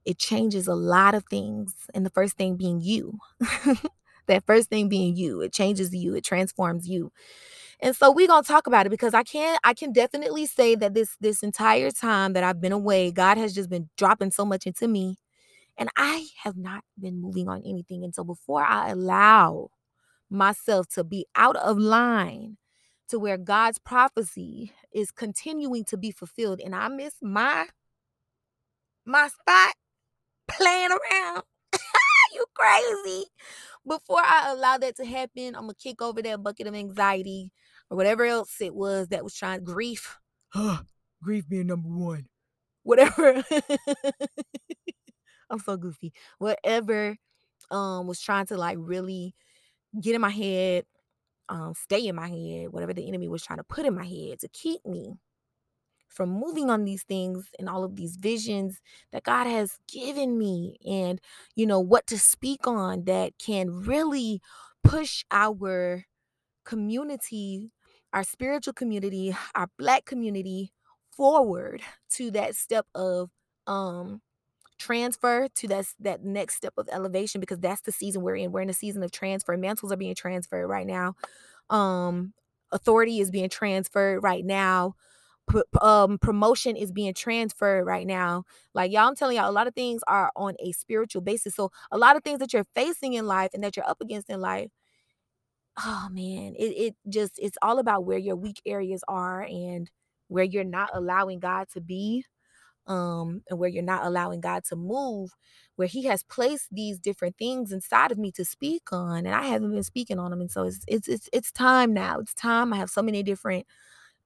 It 0.04 0.18
changes 0.18 0.68
a 0.68 0.74
lot 0.74 1.14
of 1.14 1.24
things. 1.30 1.74
And 1.94 2.06
the 2.06 2.10
first 2.10 2.36
thing 2.36 2.56
being 2.56 2.80
you. 2.80 3.18
that 4.26 4.46
first 4.46 4.70
thing 4.70 4.88
being 4.88 5.16
you. 5.16 5.40
It 5.40 5.52
changes 5.52 5.94
you, 5.94 6.14
it 6.14 6.24
transforms 6.24 6.88
you. 6.88 7.12
And 7.80 7.94
so 7.96 8.10
we're 8.12 8.28
gonna 8.28 8.42
talk 8.42 8.66
about 8.66 8.86
it 8.86 8.90
because 8.90 9.14
I 9.14 9.22
can 9.22 9.58
I 9.64 9.74
can 9.74 9.92
definitely 9.92 10.46
say 10.46 10.74
that 10.76 10.94
this 10.94 11.16
this 11.20 11.42
entire 11.42 11.90
time 11.90 12.32
that 12.34 12.44
I've 12.44 12.60
been 12.60 12.72
away, 12.72 13.10
God 13.10 13.38
has 13.38 13.54
just 13.54 13.68
been 13.70 13.90
dropping 13.98 14.30
so 14.30 14.44
much 14.44 14.66
into 14.66 14.88
me 14.88 15.18
and 15.78 15.88
I 15.96 16.28
have 16.42 16.56
not 16.56 16.84
been 16.98 17.20
moving 17.20 17.48
on 17.48 17.62
anything. 17.66 18.04
And 18.04 18.14
so 18.14 18.24
before 18.24 18.62
I 18.62 18.90
allow 18.90 19.70
myself 20.30 20.88
to 20.94 21.04
be 21.04 21.26
out 21.34 21.56
of 21.56 21.78
line 21.78 22.56
to 23.08 23.18
where 23.18 23.38
God's 23.38 23.78
prophecy 23.78 24.72
is 24.92 25.10
continuing 25.10 25.84
to 25.84 25.96
be 25.96 26.10
fulfilled 26.10 26.60
and 26.64 26.74
I 26.74 26.88
miss 26.88 27.14
my 27.22 27.66
my 29.04 29.28
spot 29.28 29.74
playing 30.48 30.90
around. 30.90 31.42
you 32.34 32.44
crazy. 32.54 33.26
Before 33.86 34.20
I 34.20 34.52
allow 34.52 34.78
that 34.78 34.96
to 34.96 35.04
happen, 35.04 35.54
I'm 35.54 35.62
gonna 35.62 35.74
kick 35.74 36.02
over 36.02 36.20
that 36.22 36.42
bucket 36.42 36.66
of 36.66 36.74
anxiety 36.74 37.52
or 37.88 37.96
whatever 37.96 38.24
else 38.24 38.60
it 38.60 38.74
was 38.74 39.08
that 39.08 39.22
was 39.22 39.34
trying 39.34 39.62
grief. 39.62 40.18
grief 41.22 41.48
being 41.48 41.68
number 41.68 41.88
one. 41.88 42.26
Whatever. 42.82 43.44
I'm 45.50 45.58
so 45.60 45.76
goofy. 45.76 46.12
Whatever 46.38 47.16
um 47.70 48.06
was 48.06 48.20
trying 48.20 48.46
to 48.46 48.56
like 48.56 48.78
really 48.80 49.34
get 50.00 50.14
in 50.14 50.20
my 50.20 50.30
head, 50.30 50.84
um, 51.48 51.74
stay 51.76 52.06
in 52.08 52.16
my 52.16 52.28
head, 52.28 52.72
whatever 52.72 52.94
the 52.94 53.08
enemy 53.08 53.28
was 53.28 53.44
trying 53.44 53.58
to 53.58 53.64
put 53.64 53.86
in 53.86 53.94
my 53.94 54.06
head 54.06 54.40
to 54.40 54.48
keep 54.48 54.84
me 54.86 55.16
from 56.08 56.30
moving 56.30 56.70
on 56.70 56.84
these 56.84 57.02
things 57.02 57.48
and 57.58 57.68
all 57.68 57.84
of 57.84 57.96
these 57.96 58.16
visions 58.16 58.80
that 59.12 59.24
God 59.24 59.46
has 59.46 59.78
given 59.92 60.38
me 60.38 60.76
and 60.86 61.20
you 61.54 61.66
know 61.66 61.80
what 61.80 62.06
to 62.08 62.18
speak 62.18 62.66
on 62.66 63.04
that 63.04 63.32
can 63.38 63.70
really 63.84 64.40
push 64.84 65.24
our 65.30 66.04
community, 66.64 67.72
our 68.12 68.24
spiritual 68.24 68.74
community, 68.74 69.36
our 69.54 69.68
black 69.78 70.04
community 70.04 70.72
forward 71.12 71.82
to 72.10 72.30
that 72.32 72.54
step 72.56 72.86
of 72.94 73.30
um 73.66 74.20
transfer 74.78 75.48
to 75.48 75.68
that 75.68 75.86
that 76.00 76.24
next 76.24 76.56
step 76.56 76.74
of 76.76 76.88
elevation 76.90 77.40
because 77.40 77.58
that's 77.58 77.82
the 77.82 77.92
season 77.92 78.22
we're 78.22 78.36
in. 78.36 78.52
We're 78.52 78.60
in 78.60 78.70
a 78.70 78.74
season 78.74 79.02
of 79.02 79.10
transfer. 79.10 79.56
Mantles 79.56 79.92
are 79.92 79.96
being 79.96 80.14
transferred 80.14 80.66
right 80.66 80.86
now. 80.86 81.14
Um, 81.70 82.32
authority 82.72 83.20
is 83.20 83.30
being 83.30 83.48
transferred 83.48 84.22
right 84.22 84.44
now. 84.44 84.94
P- 85.50 85.62
um, 85.80 86.18
promotion 86.18 86.76
is 86.76 86.90
being 86.90 87.14
transferred 87.14 87.84
right 87.84 88.06
now. 88.06 88.44
Like 88.74 88.92
y'all, 88.92 89.08
I'm 89.08 89.14
telling 89.14 89.36
y'all, 89.36 89.50
a 89.50 89.52
lot 89.52 89.68
of 89.68 89.74
things 89.74 90.02
are 90.08 90.30
on 90.36 90.54
a 90.60 90.72
spiritual 90.72 91.22
basis. 91.22 91.54
So 91.54 91.70
a 91.90 91.98
lot 91.98 92.16
of 92.16 92.22
things 92.24 92.40
that 92.40 92.52
you're 92.52 92.66
facing 92.74 93.14
in 93.14 93.26
life 93.26 93.52
and 93.54 93.62
that 93.62 93.76
you're 93.76 93.88
up 93.88 94.00
against 94.00 94.28
in 94.28 94.40
life, 94.40 94.70
oh 95.78 96.08
man, 96.10 96.54
it, 96.58 96.64
it 96.64 96.96
just 97.08 97.38
it's 97.38 97.58
all 97.62 97.78
about 97.78 98.04
where 98.04 98.18
your 98.18 98.36
weak 98.36 98.60
areas 98.66 99.02
are 99.08 99.42
and 99.42 99.90
where 100.28 100.44
you're 100.44 100.64
not 100.64 100.90
allowing 100.92 101.38
God 101.38 101.68
to 101.74 101.80
be 101.80 102.24
um 102.86 103.42
and 103.50 103.58
where 103.58 103.68
you're 103.68 103.82
not 103.82 104.06
allowing 104.06 104.40
God 104.40 104.64
to 104.64 104.76
move 104.76 105.30
where 105.76 105.88
he 105.88 106.04
has 106.04 106.22
placed 106.22 106.68
these 106.72 106.98
different 106.98 107.36
things 107.38 107.72
inside 107.72 108.12
of 108.12 108.18
me 108.18 108.32
to 108.32 108.44
speak 108.44 108.92
on 108.92 109.26
and 109.26 109.34
I 109.34 109.44
haven't 109.46 109.72
been 109.72 109.82
speaking 109.82 110.18
on 110.18 110.30
them 110.30 110.40
and 110.40 110.50
so 110.50 110.64
it's 110.64 110.80
it's 110.86 111.08
it's, 111.08 111.28
it's 111.32 111.52
time 111.52 111.92
now. 111.94 112.18
It's 112.20 112.34
time. 112.34 112.72
I 112.72 112.76
have 112.76 112.90
so 112.90 113.02
many 113.02 113.22
different 113.22 113.66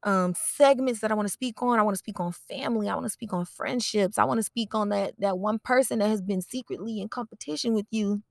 um 0.05 0.35
segments 0.37 1.01
that 1.01 1.13
I 1.13 1.15
want 1.15 1.29
to 1.29 1.33
speak 1.33 1.63
on. 1.63 1.79
I 1.79 1.83
want 1.83 1.95
to 1.95 1.99
speak 2.01 2.21
on 2.21 2.33
family. 2.33 2.89
I 2.89 2.95
want 2.95 3.07
to 3.07 3.11
speak 3.11 3.33
on 3.33 3.45
friendships. 3.47 4.19
I 4.19 4.25
want 4.25 4.39
to 4.39 4.45
speak 4.45 4.75
on 4.75 4.91
that 4.91 5.15
that 5.19 5.39
one 5.39 5.59
person 5.61 6.01
that 6.01 6.09
has 6.09 6.23
been 6.23 6.43
secretly 6.43 7.01
in 7.01 7.09
competition 7.09 7.75
with 7.75 7.87
you 7.91 8.23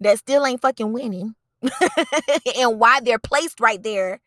that 0.00 0.18
still 0.18 0.46
ain't 0.46 0.62
fucking 0.62 0.92
winning 0.92 1.34
and 2.58 2.78
why 2.78 3.00
they're 3.00 3.18
placed 3.18 3.60
right 3.60 3.82
there 3.82 4.20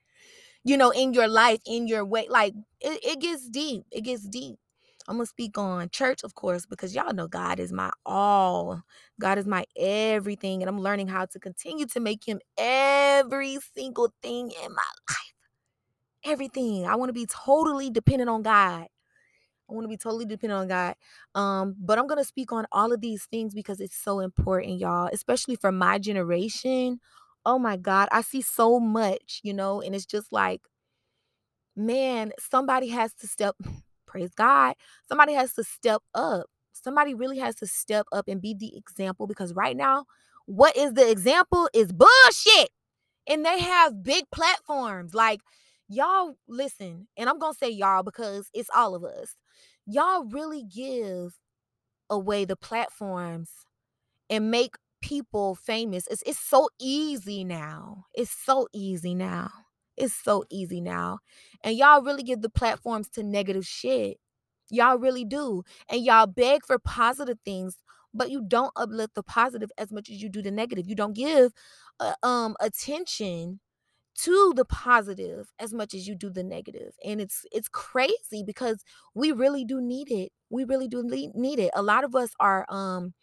you 0.67 0.77
know, 0.77 0.91
in 0.91 1.13
your 1.13 1.29
life, 1.29 1.61
in 1.67 1.87
your 1.87 2.05
way. 2.05 2.27
Like 2.29 2.55
it, 2.81 2.99
it 3.05 3.21
gets 3.21 3.49
deep. 3.49 3.85
It 3.91 4.03
gets 4.03 4.23
deep. 4.27 4.57
I'm 5.09 5.17
gonna 5.17 5.27
speak 5.27 5.57
on 5.57 5.89
church, 5.91 6.23
of 6.23 6.35
course, 6.35 6.67
because 6.67 6.95
y'all 6.95 7.13
know 7.13 7.27
God 7.29 7.59
is 7.59 7.73
my 7.73 7.91
all. 8.05 8.83
God 9.21 9.39
is 9.39 9.47
my 9.47 9.65
everything. 9.77 10.63
And 10.63 10.69
I'm 10.69 10.81
learning 10.81 11.09
how 11.09 11.25
to 11.27 11.39
continue 11.39 11.87
to 11.87 12.01
make 12.01 12.27
him 12.27 12.41
every 12.57 13.59
single 13.75 14.13
thing 14.23 14.51
in 14.51 14.73
my 14.73 14.83
life. 15.09 15.33
Everything. 16.25 16.87
I 16.87 16.95
want 16.95 17.09
to 17.09 17.13
be 17.13 17.27
totally 17.27 17.89
dependent 17.89 18.29
on 18.29 18.43
God. 18.43 18.87
I 19.69 19.73
want 19.73 19.85
to 19.85 19.89
be 19.89 19.97
totally 19.97 20.25
dependent 20.25 20.59
on 20.61 20.67
God. 20.69 20.95
Um, 21.35 21.75
but 21.79 21.99
I'm 21.99 22.07
gonna 22.07 22.25
speak 22.25 22.51
on 22.51 22.67
all 22.71 22.93
of 22.93 23.01
these 23.01 23.25
things 23.25 23.53
because 23.53 23.81
it's 23.81 23.97
so 23.97 24.19
important, 24.19 24.79
y'all, 24.79 25.09
especially 25.13 25.55
for 25.57 25.71
my 25.71 25.99
generation 25.99 26.99
oh 27.47 27.57
my 27.57 27.77
God, 27.77 28.09
I 28.11 28.21
see 28.21 28.41
so 28.41 28.77
much, 28.77 29.39
you 29.41 29.53
know, 29.53 29.81
and 29.81 29.95
it's 29.95 30.05
just 30.05 30.33
like, 30.33 30.61
man, 31.77 32.33
somebody 32.37 32.89
has 32.89 33.13
to 33.15 33.27
step, 33.27 33.55
praise 34.05 34.31
God, 34.35 34.75
somebody 35.07 35.33
has 35.33 35.53
to 35.53 35.63
step 35.63 36.01
up. 36.13 36.47
Somebody 36.73 37.13
really 37.13 37.39
has 37.39 37.55
to 37.55 37.65
step 37.65 38.05
up 38.11 38.27
and 38.27 38.41
be 38.41 38.53
the 38.53 38.75
example 38.75 39.27
because 39.27 39.53
right 39.53 39.75
now, 39.75 40.05
what 40.45 40.75
is 40.77 40.93
the 40.93 41.09
example 41.09 41.69
is 41.73 41.91
bullshit. 41.91 42.69
And 43.29 43.45
they 43.45 43.59
have 43.59 44.03
big 44.03 44.25
platforms. 44.31 45.13
Like, 45.13 45.41
y'all 45.89 46.37
listen, 46.47 47.07
and 47.17 47.29
I'm 47.29 47.39
going 47.39 47.53
to 47.53 47.57
say 47.57 47.69
y'all 47.69 48.03
because 48.03 48.49
it's 48.53 48.69
all 48.75 48.93
of 48.93 49.03
us. 49.03 49.35
Y'all 49.85 50.25
really 50.25 50.63
give 50.63 51.37
away 52.09 52.45
the 52.45 52.55
platforms 52.55 53.49
and 54.29 54.51
make 54.51 54.75
people 55.01 55.55
famous. 55.55 56.07
It's 56.07 56.23
it's 56.25 56.39
so 56.39 56.69
easy 56.79 57.43
now. 57.43 58.05
It's 58.15 58.31
so 58.31 58.67
easy 58.73 59.15
now. 59.15 59.49
It's 59.95 60.15
so 60.15 60.43
easy 60.51 60.81
now. 60.81 61.19
And 61.63 61.75
y'all 61.77 62.01
really 62.03 62.23
give 62.23 62.41
the 62.41 62.49
platforms 62.49 63.09
to 63.11 63.23
negative 63.23 63.65
shit. 63.65 64.17
Y'all 64.69 64.97
really 64.97 65.25
do. 65.25 65.63
And 65.89 66.03
y'all 66.03 66.27
beg 66.27 66.65
for 66.65 66.77
positive 66.79 67.39
things, 67.45 67.77
but 68.13 68.29
you 68.29 68.43
don't 68.47 68.71
uplift 68.75 69.15
the 69.15 69.23
positive 69.23 69.71
as 69.77 69.91
much 69.91 70.09
as 70.09 70.21
you 70.21 70.29
do 70.29 70.41
the 70.41 70.51
negative. 70.51 70.87
You 70.87 70.95
don't 70.95 71.13
give 71.15 71.53
uh, 71.99 72.13
um 72.23 72.55
attention 72.59 73.59
to 74.15 74.53
the 74.55 74.65
positive 74.65 75.51
as 75.59 75.73
much 75.73 75.93
as 75.93 76.07
you 76.07 76.15
do 76.15 76.29
the 76.31 76.43
negative 76.43 76.93
and 77.05 77.21
it's 77.21 77.45
it's 77.51 77.69
crazy 77.69 78.43
because 78.45 78.83
we 79.13 79.31
really 79.31 79.63
do 79.63 79.79
need 79.79 80.11
it 80.11 80.31
we 80.49 80.63
really 80.63 80.87
do 80.87 81.03
need 81.35 81.59
it 81.59 81.69
a 81.75 81.83
lot 81.83 82.03
of 82.03 82.15
us 82.15 82.31
are 82.39 82.65
um 82.69 83.13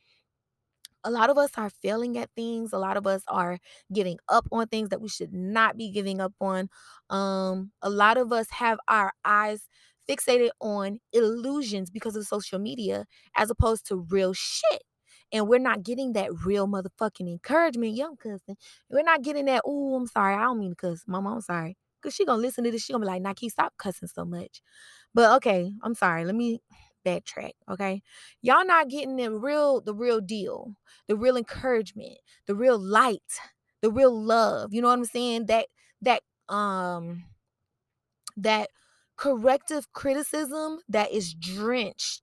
a 1.05 1.11
lot 1.11 1.31
of 1.31 1.39
us 1.39 1.51
are 1.57 1.71
failing 1.71 2.17
at 2.19 2.31
things 2.35 2.73
a 2.73 2.79
lot 2.79 2.97
of 2.97 3.07
us 3.07 3.23
are 3.29 3.59
giving 3.93 4.19
up 4.29 4.47
on 4.53 4.67
things 4.67 4.89
that 4.89 5.01
we 5.01 5.09
should 5.09 5.33
not 5.33 5.77
be 5.77 5.91
giving 5.91 6.21
up 6.21 6.33
on 6.41 6.69
um 7.11 7.71
a 7.83 7.91
lot 7.91 8.17
of 8.17 8.33
us 8.33 8.51
have 8.51 8.79
our 8.89 9.13
eyes 9.25 9.69
fixated 10.09 10.51
on 10.61 10.99
illusions 11.13 11.91
because 11.91 12.17
of 12.17 12.27
social 12.27 12.59
media 12.59 13.07
as 13.37 13.51
opposed 13.51 13.87
to 13.87 14.07
real 14.11 14.33
shit 14.33 14.83
and 15.33 15.49
we're 15.49 15.59
not 15.59 15.83
getting 15.83 16.13
that 16.13 16.31
real 16.45 16.67
motherfucking 16.67 17.29
encouragement 17.29 17.95
young 17.95 18.17
cousin 18.17 18.57
we're 18.91 19.03
not 19.03 19.23
getting 19.23 19.47
that 19.47 19.63
oh 19.65 19.95
i'm 19.95 20.07
sorry 20.07 20.35
i 20.35 20.43
don't 20.43 20.59
mean 20.59 20.71
to 20.71 20.77
cuss 20.77 21.05
mama 21.07 21.35
i'm 21.35 21.41
sorry 21.41 21.77
because 22.01 22.15
she 22.15 22.25
gonna 22.25 22.41
listen 22.41 22.65
to 22.65 22.71
this 22.71 22.85
she 22.85 22.93
gonna 22.93 23.05
be 23.05 23.07
like 23.07 23.23
nike 23.23 23.49
stop 23.49 23.73
cussing 23.79 24.09
so 24.09 24.25
much? 24.25 24.61
But 25.15 25.37
okay 25.37 25.73
i'm 25.83 25.95
sorry 25.95 26.25
let 26.25 26.35
me 26.35 26.61
backtrack, 27.05 27.53
okay? 27.69 28.03
Y'all 28.43 28.67
not 28.67 28.89
getting 28.89 29.17
the 29.17 29.31
real 29.33 29.81
the 29.81 29.95
real 29.95 30.21
deal, 30.21 30.75
the 31.09 31.17
real 31.17 31.37
encouragement, 31.37 32.19
the 32.47 32.55
real 32.55 32.79
light, 32.79 33.23
the 33.83 33.91
real 33.91 34.19
love. 34.19 34.73
You 34.73 34.83
know 34.83 34.89
what 34.89 34.99
I'm 34.99 35.05
saying? 35.05 35.47
That 35.47 35.67
that 36.03 36.23
um 36.49 37.25
that 38.37 38.71
corrective 39.17 39.93
criticism 39.93 40.81
that 40.89 41.13
is 41.13 41.35
drenched 41.35 42.23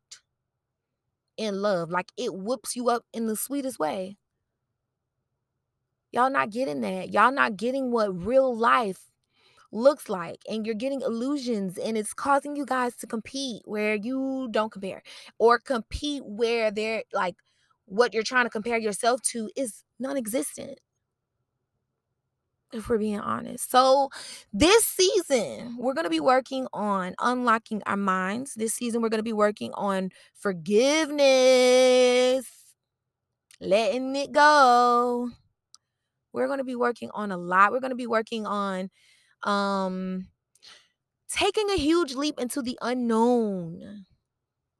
in 1.37 1.61
love. 1.61 1.89
Like 1.89 2.11
it 2.17 2.33
whoops 2.33 2.75
you 2.75 2.89
up 2.89 3.03
in 3.13 3.27
the 3.27 3.35
sweetest 3.35 3.79
way. 3.79 4.17
Y'all 6.11 6.29
not 6.29 6.49
getting 6.49 6.81
that. 6.81 7.13
Y'all 7.13 7.31
not 7.31 7.55
getting 7.55 7.91
what 7.91 8.25
real 8.25 8.55
life 8.55 9.10
looks 9.71 10.09
like 10.09 10.41
and 10.49 10.65
you're 10.65 10.75
getting 10.75 11.01
illusions 11.01 11.77
and 11.77 11.97
it's 11.97 12.13
causing 12.13 12.55
you 12.55 12.65
guys 12.65 12.95
to 12.97 13.07
compete 13.07 13.61
where 13.65 13.95
you 13.95 14.47
don't 14.51 14.71
compare 14.71 15.01
or 15.39 15.59
compete 15.59 16.23
where 16.25 16.71
they're 16.71 17.03
like 17.13 17.35
what 17.85 18.13
you're 18.13 18.23
trying 18.23 18.45
to 18.45 18.49
compare 18.49 18.77
yourself 18.77 19.21
to 19.21 19.49
is 19.55 19.83
non-existent 19.99 20.79
if 22.73 22.89
we're 22.89 22.97
being 22.97 23.19
honest. 23.19 23.69
So, 23.69 24.09
this 24.53 24.85
season, 24.85 25.75
we're 25.77 25.93
going 25.93 26.05
to 26.05 26.09
be 26.09 26.19
working 26.19 26.67
on 26.73 27.15
unlocking 27.19 27.83
our 27.85 27.97
minds. 27.97 28.53
This 28.55 28.73
season, 28.73 29.01
we're 29.01 29.09
going 29.09 29.19
to 29.19 29.23
be 29.23 29.33
working 29.33 29.71
on 29.73 30.09
forgiveness, 30.35 31.19
letting 33.59 34.15
it 34.15 34.31
go. 34.31 35.29
We're 36.33 36.47
going 36.47 36.59
to 36.59 36.63
be 36.63 36.77
working 36.77 37.09
on 37.13 37.31
a 37.31 37.37
lot. 37.37 37.71
We're 37.71 37.81
going 37.81 37.91
to 37.91 37.95
be 37.95 38.07
working 38.07 38.45
on 38.45 38.89
um 39.43 40.27
taking 41.29 41.69
a 41.69 41.77
huge 41.77 42.13
leap 42.13 42.39
into 42.39 42.61
the 42.61 42.77
unknown 42.81 44.05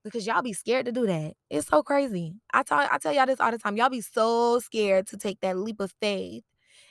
because 0.04 0.26
y'all 0.26 0.41
be 0.41 0.54
scared 0.54 0.86
to 0.86 0.91
do 0.91 1.06
that. 1.06 1.34
It's 1.50 1.67
so 1.67 1.84
crazy. 1.84 2.36
I 2.54 2.63
tell 2.63 2.80
I 2.80 2.97
tell 2.97 3.13
y'all 3.13 3.26
this 3.26 3.39
all 3.39 3.52
the 3.52 3.58
time. 3.58 3.78
Y'all 3.78 3.89
be 3.89 4.02
so 4.02 4.60
scared 4.60 5.08
to 5.08 5.17
take 5.17 5.39
that 5.41 5.58
leap 5.58 5.80
of 5.80 5.93
faith 6.02 6.43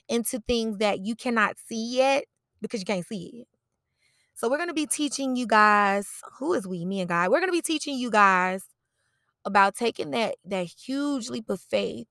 into 0.08 0.40
things 0.40 0.78
that 0.78 1.00
you 1.00 1.14
cannot 1.14 1.56
see 1.58 1.96
yet 1.96 2.24
because 2.60 2.80
you 2.80 2.86
can't 2.86 3.06
see 3.06 3.42
it. 3.42 3.48
So 4.34 4.48
we're 4.48 4.64
to 4.64 4.72
be 4.72 4.86
teaching 4.86 5.36
you 5.36 5.46
guys, 5.46 6.08
who 6.38 6.54
is 6.54 6.66
we, 6.66 6.86
me 6.86 7.00
and 7.00 7.08
God. 7.08 7.30
We're 7.30 7.44
to 7.44 7.52
be 7.52 7.60
teaching 7.60 7.98
you 7.98 8.10
guys 8.10 8.64
about 9.44 9.74
taking 9.74 10.10
that 10.12 10.36
that 10.44 10.66
huge 10.66 11.28
leap 11.28 11.50
of 11.50 11.60
faith 11.60 12.06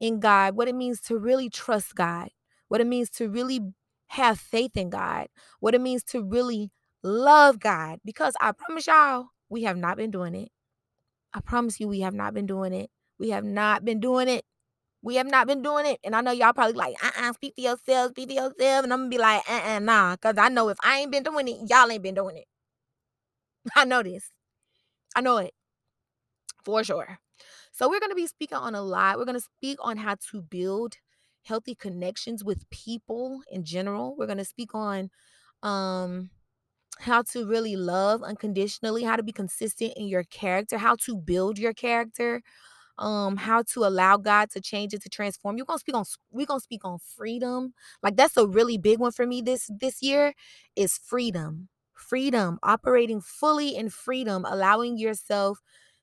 in 0.00 0.20
God, 0.20 0.56
what 0.56 0.68
it 0.68 0.74
means 0.74 1.00
to 1.02 1.18
really 1.18 1.48
trust 1.48 1.94
God, 1.94 2.28
what 2.68 2.80
it 2.80 2.86
means 2.86 3.10
to 3.10 3.28
really 3.28 3.60
have 4.08 4.38
faith 4.38 4.76
in 4.76 4.90
God, 4.90 5.28
what 5.60 5.74
it 5.74 5.80
means 5.80 6.04
to 6.04 6.22
really 6.22 6.70
love 7.02 7.58
God. 7.58 8.00
Because 8.04 8.34
I 8.40 8.52
promise 8.52 8.86
y'all, 8.86 9.28
we 9.48 9.62
have 9.64 9.76
not 9.76 9.96
been 9.96 10.10
doing 10.10 10.34
it. 10.34 10.50
I 11.32 11.40
promise 11.40 11.80
you, 11.80 11.88
we 11.88 12.00
have 12.00 12.14
not 12.14 12.34
been 12.34 12.46
doing 12.46 12.72
it. 12.72 12.90
We 13.18 13.30
have 13.30 13.44
not 13.44 13.84
been 13.84 14.00
doing 14.00 14.28
it. 14.28 14.44
We 15.02 15.16
have 15.16 15.26
not 15.26 15.46
been 15.46 15.62
doing 15.62 15.86
it. 15.86 16.00
And 16.02 16.16
I 16.16 16.22
know 16.22 16.32
y'all 16.32 16.52
probably 16.52 16.74
like, 16.74 16.96
uh 17.04 17.10
uh 17.18 17.32
speak 17.34 17.54
for 17.56 17.60
yourselves, 17.60 18.10
speak 18.10 18.28
for 18.28 18.34
yourself. 18.34 18.84
And 18.84 18.92
I'm 18.92 19.00
gonna 19.00 19.08
be 19.10 19.18
like, 19.18 19.42
uh 19.50 19.60
uh, 19.76 19.78
nah. 19.78 20.16
Because 20.16 20.38
I 20.38 20.48
know 20.48 20.68
if 20.70 20.78
I 20.82 21.00
ain't 21.00 21.12
been 21.12 21.22
doing 21.22 21.46
it, 21.48 21.58
y'all 21.68 21.90
ain't 21.90 22.02
been 22.02 22.14
doing 22.14 22.38
it. 22.38 22.46
I 23.76 23.84
know 23.84 24.02
this. 24.02 24.30
I 25.14 25.20
know 25.20 25.38
it 25.38 25.52
for 26.64 26.82
sure. 26.82 27.18
So 27.72 27.88
we're 27.90 28.00
gonna 28.00 28.14
be 28.14 28.26
speaking 28.26 28.56
on 28.56 28.74
a 28.74 28.82
lot. 28.82 29.18
We're 29.18 29.24
gonna 29.24 29.40
speak 29.40 29.78
on 29.80 29.98
how 29.98 30.16
to 30.30 30.42
build 30.42 30.94
healthy 31.44 31.74
connections 31.74 32.44
with 32.44 32.68
people 32.70 33.40
in 33.50 33.64
general. 33.64 34.16
We're 34.16 34.26
going 34.26 34.38
to 34.38 34.44
speak 34.44 34.74
on 34.74 35.10
um 35.62 36.30
how 37.00 37.22
to 37.22 37.46
really 37.46 37.76
love 37.76 38.22
unconditionally, 38.22 39.04
how 39.04 39.16
to 39.16 39.22
be 39.22 39.32
consistent 39.32 39.94
in 39.96 40.06
your 40.08 40.24
character, 40.24 40.78
how 40.78 40.96
to 41.06 41.16
build 41.16 41.58
your 41.58 41.74
character, 41.74 42.42
um 42.98 43.36
how 43.36 43.62
to 43.62 43.84
allow 43.84 44.16
God 44.16 44.50
to 44.50 44.60
change 44.60 44.94
it 44.94 45.02
to 45.02 45.08
transform. 45.08 45.56
You're 45.56 45.66
to 45.66 45.78
speak 45.78 45.96
on 45.96 46.04
we're 46.30 46.46
going 46.46 46.60
to 46.60 46.64
speak 46.64 46.84
on 46.84 46.98
freedom. 46.98 47.74
Like 48.02 48.16
that's 48.16 48.36
a 48.36 48.46
really 48.46 48.78
big 48.78 48.98
one 49.00 49.12
for 49.12 49.26
me 49.26 49.42
this 49.42 49.70
this 49.80 50.02
year 50.02 50.34
is 50.76 50.98
freedom. 50.98 51.68
Freedom, 51.94 52.58
operating 52.62 53.20
fully 53.20 53.76
in 53.76 53.88
freedom, 53.90 54.44
allowing 54.48 54.98
yourself 54.98 55.60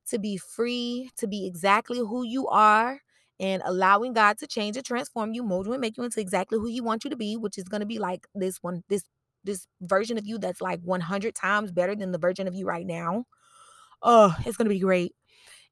to 0.10 0.20
be 0.20 0.38
free, 0.38 1.12
to 1.18 1.28
be 1.28 1.46
exactly 1.46 2.00
who 2.00 2.24
you 2.24 2.48
are, 2.48 3.02
and 3.42 3.64
allowing 3.66 4.14
God 4.14 4.38
to 4.40 4.48
change 4.48 4.78
and 4.78 4.86
transform 4.86 5.34
you, 5.34 5.44
mold 5.44 5.68
you, 5.68 5.74
and 5.74 5.82
make 5.82 5.98
you 5.98 6.06
into 6.06 6.22
exactly 6.22 6.60
who 6.60 6.68
He 6.68 6.82
wants 6.82 7.06
you 7.06 7.12
to 7.12 7.18
be, 7.18 7.38
which 7.38 7.58
is 7.58 7.66
going 7.66 7.82
to 7.82 7.88
be 7.88 8.00
like 8.00 8.28
this 8.36 8.60
one, 8.62 8.84
this 8.90 9.06
this 9.44 9.68
version 9.82 10.20
of 10.20 10.28
you 10.28 10.40
that's 10.40 10.62
like 10.62 10.82
100 10.84 11.36
times 11.36 11.74
better 11.74 11.96
than 11.96 12.14
the 12.14 12.20
version 12.20 12.48
of 12.48 12.56
you 12.56 12.68
right 12.68 12.88
now. 12.88 13.26
Oh, 14.02 14.36
it's 14.46 14.58
going 14.58 14.68
to 14.68 14.74
be 14.74 14.80
great. 14.80 15.14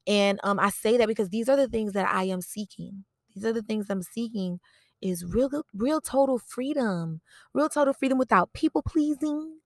And 0.06 0.40
um, 0.44 0.58
I 0.60 0.70
say 0.70 0.96
that 0.96 1.08
because 1.08 1.30
these 1.30 1.48
are 1.48 1.56
the 1.56 1.68
things 1.68 1.92
that 1.94 2.08
I 2.08 2.24
am 2.24 2.40
seeking. 2.42 3.04
These 3.34 3.44
are 3.44 3.52
the 3.52 3.62
things 3.62 3.86
I'm 3.90 4.02
seeking 4.02 4.60
is 5.02 5.24
real, 5.24 5.50
real 5.74 6.00
total 6.00 6.38
freedom, 6.38 7.20
real 7.54 7.68
total 7.68 7.94
freedom 7.94 8.18
without 8.18 8.52
people 8.52 8.82
pleasing, 8.82 9.58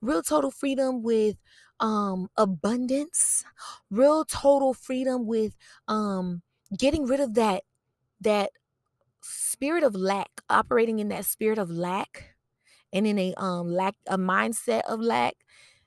real 0.00 0.22
total 0.22 0.50
freedom 0.50 1.02
with 1.02 1.36
um 1.80 2.28
abundance, 2.36 3.44
real 3.90 4.24
total 4.24 4.74
freedom 4.74 5.26
with 5.26 5.56
um 5.88 6.42
getting 6.76 7.06
rid 7.06 7.20
of 7.20 7.34
that 7.34 7.62
that 8.20 8.50
spirit 9.22 9.84
of 9.84 9.94
lack, 9.94 10.30
operating 10.50 10.98
in 11.00 11.08
that 11.08 11.24
spirit 11.26 11.58
of 11.58 11.70
lack 11.70 12.34
and 12.92 13.06
in 13.06 13.18
a 13.18 13.34
um 13.36 13.68
lack 13.72 13.94
a 14.08 14.18
mindset 14.18 14.82
of 14.88 15.00
lack 15.00 15.34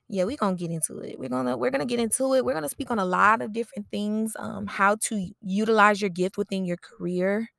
yeah 0.09 0.23
we're 0.25 0.37
gonna 0.37 0.55
get 0.57 0.71
into 0.71 0.99
it. 0.99 1.17
We're 1.19 1.29
gonna 1.29 1.57
we're 1.57 1.71
gonna 1.71 1.85
get 1.85 1.99
into 1.99 2.33
it. 2.35 2.45
We're 2.45 2.53
gonna 2.53 2.69
speak 2.69 2.91
on 2.91 2.99
a 2.99 3.05
lot 3.05 3.41
of 3.41 3.53
different 3.53 3.87
things 3.91 4.33
um 4.39 4.67
how 4.67 4.97
to 5.07 5.27
utilize 5.41 6.01
your 6.01 6.09
gift 6.11 6.37
within 6.37 6.65
your 6.65 6.77
career 6.77 7.49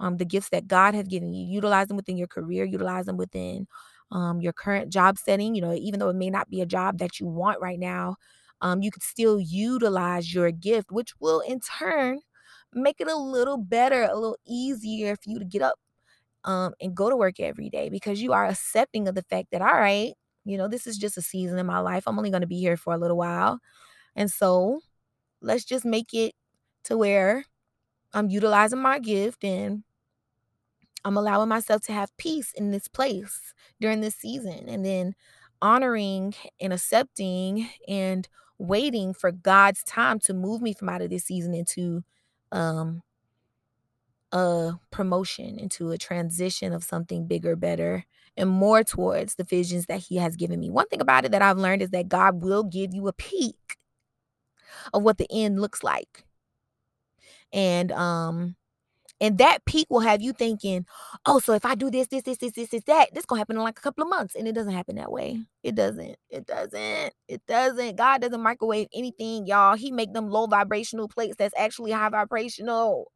um 0.00 0.16
the 0.18 0.24
gifts 0.24 0.50
that 0.50 0.68
god 0.68 0.94
has 0.94 1.06
given 1.08 1.32
you. 1.34 1.46
Utilize 1.46 1.88
them 1.88 1.96
within 1.96 2.16
your 2.18 2.28
career. 2.28 2.64
Utilize 2.64 3.06
them 3.06 3.16
within 3.18 3.66
um 4.12 4.40
your 4.40 4.52
current 4.54 4.92
job 4.92 5.18
setting. 5.18 5.54
You 5.54 5.62
know 5.62 5.74
even 5.74 6.00
though 6.00 6.10
it 6.10 6.16
may 6.16 6.30
not 6.30 6.50
be 6.50 6.60
a 6.62 6.66
job 6.66 6.98
that 6.98 7.20
you 7.20 7.26
want 7.26 7.60
right 7.60 7.78
now 7.78 8.16
um 8.62 8.82
you 8.82 8.90
could 8.90 9.02
still 9.02 9.38
utilize 9.40 10.32
your 10.34 10.50
gift 10.50 10.90
which 10.92 11.12
will 11.20 11.40
in 11.40 11.60
turn 11.60 12.20
make 12.74 13.00
it 13.00 13.08
a 13.08 13.16
little 13.16 13.56
better 13.56 14.04
a 14.04 14.14
little 14.14 14.38
easier 14.46 15.16
for 15.16 15.30
you 15.30 15.38
to 15.38 15.44
get 15.44 15.62
up 15.62 15.76
um, 16.44 16.72
and 16.80 16.94
go 16.94 17.10
to 17.10 17.16
work 17.16 17.40
every 17.40 17.68
day 17.68 17.88
because 17.88 18.22
you 18.22 18.32
are 18.32 18.46
accepting 18.46 19.08
of 19.08 19.14
the 19.14 19.22
fact 19.22 19.48
that, 19.52 19.62
all 19.62 19.68
right, 19.68 20.14
you 20.44 20.56
know, 20.56 20.68
this 20.68 20.86
is 20.86 20.96
just 20.96 21.18
a 21.18 21.22
season 21.22 21.58
in 21.58 21.66
my 21.66 21.78
life. 21.78 22.04
I'm 22.06 22.18
only 22.18 22.30
going 22.30 22.42
to 22.42 22.46
be 22.46 22.58
here 22.58 22.76
for 22.76 22.94
a 22.94 22.98
little 22.98 23.16
while. 23.16 23.58
And 24.16 24.30
so 24.30 24.80
let's 25.40 25.64
just 25.64 25.84
make 25.84 26.14
it 26.14 26.34
to 26.84 26.96
where 26.96 27.44
I'm 28.12 28.30
utilizing 28.30 28.80
my 28.80 28.98
gift 28.98 29.44
and 29.44 29.84
I'm 31.04 31.16
allowing 31.16 31.48
myself 31.48 31.82
to 31.82 31.92
have 31.92 32.16
peace 32.16 32.52
in 32.52 32.70
this 32.70 32.88
place 32.88 33.52
during 33.80 34.00
this 34.00 34.16
season. 34.16 34.68
And 34.68 34.84
then 34.84 35.14
honoring 35.60 36.34
and 36.60 36.72
accepting 36.72 37.68
and 37.86 38.28
waiting 38.58 39.12
for 39.12 39.30
God's 39.30 39.84
time 39.84 40.18
to 40.20 40.34
move 40.34 40.62
me 40.62 40.72
from 40.72 40.88
out 40.88 41.02
of 41.02 41.10
this 41.10 41.24
season 41.24 41.54
into 41.54 42.04
um 42.52 43.02
a 44.32 44.72
promotion 44.90 45.58
into 45.58 45.90
a 45.90 45.98
transition 45.98 46.72
of 46.72 46.84
something 46.84 47.26
bigger, 47.26 47.56
better, 47.56 48.04
and 48.36 48.48
more 48.50 48.84
towards 48.84 49.34
the 49.34 49.44
visions 49.44 49.86
that 49.86 50.00
He 50.00 50.16
has 50.16 50.36
given 50.36 50.60
me. 50.60 50.70
One 50.70 50.86
thing 50.88 51.00
about 51.00 51.24
it 51.24 51.32
that 51.32 51.42
I've 51.42 51.58
learned 51.58 51.82
is 51.82 51.90
that 51.90 52.08
God 52.08 52.42
will 52.42 52.62
give 52.62 52.94
you 52.94 53.08
a 53.08 53.12
peek 53.12 53.76
of 54.92 55.02
what 55.02 55.18
the 55.18 55.26
end 55.30 55.60
looks 55.60 55.82
like. 55.82 56.24
And 57.52 57.92
um 57.92 58.56
and 59.20 59.38
that 59.38 59.64
peak 59.64 59.86
will 59.90 60.00
have 60.00 60.22
you 60.22 60.32
thinking, 60.32 60.86
oh, 61.26 61.40
so 61.40 61.52
if 61.54 61.64
I 61.64 61.74
do 61.74 61.90
this, 61.90 62.08
this, 62.08 62.22
this, 62.22 62.38
this, 62.38 62.52
this, 62.52 62.68
this, 62.70 62.84
that, 62.84 63.14
this 63.14 63.26
gonna 63.26 63.40
happen 63.40 63.56
in 63.56 63.62
like 63.62 63.78
a 63.78 63.82
couple 63.82 64.04
of 64.04 64.10
months. 64.10 64.34
And 64.34 64.46
it 64.46 64.54
doesn't 64.54 64.72
happen 64.72 64.96
that 64.96 65.10
way. 65.10 65.40
It 65.62 65.74
doesn't. 65.74 66.16
It 66.30 66.46
doesn't. 66.46 67.14
It 67.26 67.42
doesn't. 67.46 67.96
God 67.96 68.22
doesn't 68.22 68.42
microwave 68.42 68.88
anything, 68.94 69.46
y'all. 69.46 69.76
He 69.76 69.90
make 69.90 70.12
them 70.12 70.28
low 70.28 70.46
vibrational 70.46 71.08
plates 71.08 71.36
that's 71.36 71.54
actually 71.58 71.90
high 71.92 72.10
vibrational. 72.10 73.10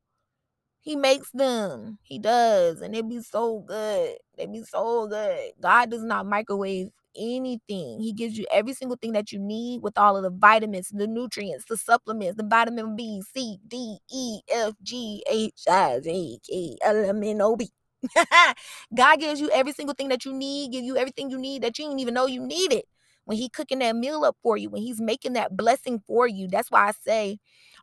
He 0.81 0.97
makes 0.97 1.31
them. 1.31 1.99
He 2.03 2.19
does. 2.19 2.81
And 2.81 2.95
they 2.95 3.03
be 3.03 3.21
so 3.21 3.61
good. 3.61 4.17
They 4.37 4.47
be 4.47 4.65
so 4.65 5.07
good. 5.07 5.53
God 5.61 5.91
does 5.91 6.03
not 6.03 6.27
microwave 6.27 6.89
anything. 7.17 8.01
He 8.01 8.13
gives 8.13 8.39
you 8.39 8.47
every 8.53 8.75
single 8.75 8.97
thing 8.97 9.13
that 9.13 9.33
you 9.33 9.39
need 9.39 9.83
with 9.83 9.99
all 9.99 10.17
of 10.17 10.23
the 10.23 10.31
vitamins, 10.31 10.89
the 10.89 11.07
nutrients, 11.07 11.65
the 11.69 11.77
supplements, 11.77 12.37
the 12.37 12.45
vitamin 12.45 12.97
B, 12.97 13.23
C, 13.35 13.59
D, 13.67 13.99
E, 14.11 14.41
F, 14.53 14.75
G, 14.83 15.23
H, 15.31 15.63
I, 15.69 16.01
J, 16.03 16.39
K, 16.49 16.77
L, 16.83 17.05
M, 17.05 17.23
N, 17.23 17.41
O, 17.43 17.57
B. 17.57 17.71
God 18.95 19.21
gives 19.21 19.41
you 19.41 19.51
every 19.51 19.73
single 19.73 19.95
thing 19.95 20.09
that 20.09 20.25
you 20.25 20.33
need, 20.33 20.73
give 20.73 20.85
you 20.85 20.97
everything 20.97 21.31
you 21.31 21.39
need 21.39 21.63
that 21.63 21.79
you 21.79 21.87
didn't 21.87 22.01
even 22.01 22.15
know 22.15 22.27
you 22.27 22.45
needed. 22.45 22.83
When 23.25 23.39
he 23.39 23.49
cooking 23.49 23.79
that 23.79 23.95
meal 23.95 24.25
up 24.25 24.37
for 24.43 24.57
you, 24.57 24.69
when 24.69 24.83
he's 24.83 25.01
making 25.01 25.35
that 25.35 25.57
blessing 25.57 26.03
for 26.07 26.27
you. 26.27 26.49
That's 26.49 26.71
why 26.71 26.89
I 26.89 26.93
say 26.93 27.39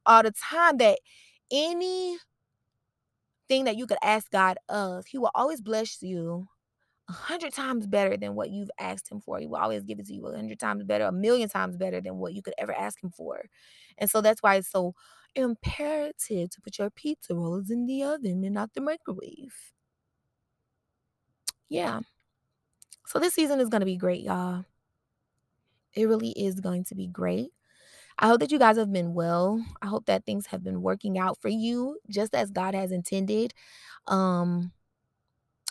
all 0.05 0.23
the 0.23 0.33
time 0.51 0.77
that 0.77 0.99
any 1.51 2.17
thing 3.47 3.65
that 3.65 3.77
you 3.77 3.87
could 3.87 3.97
ask 4.03 4.29
God 4.31 4.57
of, 4.69 5.07
He 5.07 5.17
will 5.17 5.31
always 5.35 5.61
bless 5.61 6.01
you 6.01 6.47
a 7.09 7.11
hundred 7.11 7.53
times 7.53 7.87
better 7.87 8.15
than 8.15 8.35
what 8.35 8.51
you've 8.51 8.69
asked 8.79 9.11
Him 9.11 9.19
for. 9.19 9.39
He 9.39 9.47
will 9.47 9.57
always 9.57 9.83
give 9.83 9.99
it 9.99 10.05
to 10.07 10.13
you 10.13 10.25
a 10.27 10.35
hundred 10.35 10.59
times 10.59 10.83
better, 10.83 11.05
a 11.05 11.11
million 11.11 11.49
times 11.49 11.75
better 11.75 11.99
than 11.99 12.17
what 12.17 12.33
you 12.33 12.41
could 12.41 12.53
ever 12.57 12.71
ask 12.71 13.03
Him 13.03 13.11
for. 13.11 13.41
And 13.97 14.09
so 14.09 14.21
that's 14.21 14.43
why 14.43 14.55
it's 14.55 14.71
so 14.71 14.93
imperative 15.35 16.49
to 16.49 16.61
put 16.61 16.77
your 16.77 16.89
pizza 16.91 17.35
rolls 17.35 17.69
in 17.71 17.87
the 17.87 18.03
oven 18.03 18.43
and 18.43 18.53
not 18.53 18.73
the 18.73 18.81
microwave. 18.81 19.55
Yeah. 21.67 21.99
So 23.07 23.19
this 23.19 23.33
season 23.33 23.59
is 23.59 23.69
going 23.69 23.81
to 23.81 23.85
be 23.85 23.97
great, 23.97 24.21
y'all. 24.21 24.65
It 25.93 26.05
really 26.05 26.29
is 26.29 26.59
going 26.59 26.83
to 26.85 26.95
be 26.95 27.07
great. 27.07 27.51
I 28.19 28.27
hope 28.27 28.41
that 28.41 28.51
you 28.51 28.59
guys 28.59 28.77
have 28.77 28.91
been 28.91 29.13
well. 29.13 29.63
I 29.81 29.87
hope 29.87 30.05
that 30.05 30.25
things 30.25 30.45
have 30.47 30.63
been 30.63 30.81
working 30.81 31.17
out 31.17 31.39
for 31.41 31.49
you 31.49 31.97
just 32.09 32.35
as 32.35 32.51
God 32.51 32.75
has 32.75 32.91
intended. 32.91 33.53
Um 34.07 34.71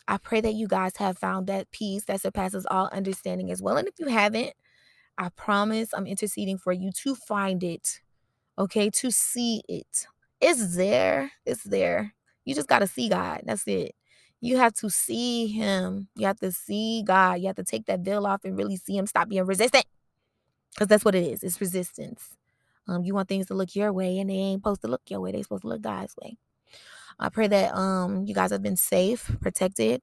I 0.08 0.16
pray 0.16 0.40
that 0.40 0.54
you 0.54 0.66
guys 0.66 0.96
have 0.96 1.18
found 1.18 1.46
that 1.48 1.70
peace 1.70 2.04
that 2.06 2.22
surpasses 2.22 2.66
all 2.70 2.88
understanding 2.92 3.50
as 3.50 3.60
well. 3.60 3.76
And 3.76 3.86
if 3.86 3.94
you 3.98 4.06
haven't, 4.06 4.54
I 5.18 5.28
promise 5.28 5.92
I'm 5.92 6.06
interceding 6.06 6.56
for 6.56 6.72
you 6.72 6.90
to 7.02 7.14
find 7.14 7.62
it. 7.62 8.00
Okay, 8.58 8.88
to 8.90 9.10
see 9.10 9.62
it. 9.68 10.06
It's 10.40 10.76
there. 10.76 11.32
It's 11.44 11.62
there. 11.62 12.14
You 12.44 12.54
just 12.54 12.68
got 12.68 12.78
to 12.78 12.86
see 12.86 13.10
God. 13.10 13.42
That's 13.44 13.66
it. 13.66 13.94
You 14.40 14.56
have 14.56 14.72
to 14.74 14.88
see 14.88 15.48
him. 15.48 16.08
You 16.16 16.26
have 16.26 16.38
to 16.40 16.52
see 16.52 17.02
God. 17.04 17.40
You 17.40 17.48
have 17.48 17.56
to 17.56 17.64
take 17.64 17.86
that 17.86 18.00
veil 18.00 18.26
off 18.26 18.44
and 18.44 18.56
really 18.56 18.76
see 18.76 18.96
him. 18.96 19.06
Stop 19.06 19.28
being 19.28 19.44
resistant. 19.44 19.84
Because 20.74 20.88
that's 20.88 21.04
what 21.04 21.14
it 21.14 21.24
is. 21.24 21.42
It's 21.42 21.60
resistance. 21.60 22.34
Um, 22.86 23.04
you 23.04 23.14
want 23.14 23.28
things 23.28 23.46
to 23.46 23.54
look 23.54 23.74
your 23.74 23.92
way, 23.92 24.18
and 24.18 24.30
they 24.30 24.34
ain't 24.34 24.60
supposed 24.60 24.80
to 24.82 24.88
look 24.88 25.02
your 25.08 25.20
way. 25.20 25.32
They're 25.32 25.42
supposed 25.42 25.62
to 25.62 25.68
look 25.68 25.82
God's 25.82 26.14
way. 26.22 26.38
I 27.18 27.28
pray 27.30 27.48
that 27.48 27.74
um 27.76 28.24
you 28.26 28.34
guys 28.34 28.50
have 28.50 28.62
been 28.62 28.76
safe, 28.76 29.30
protected. 29.40 30.02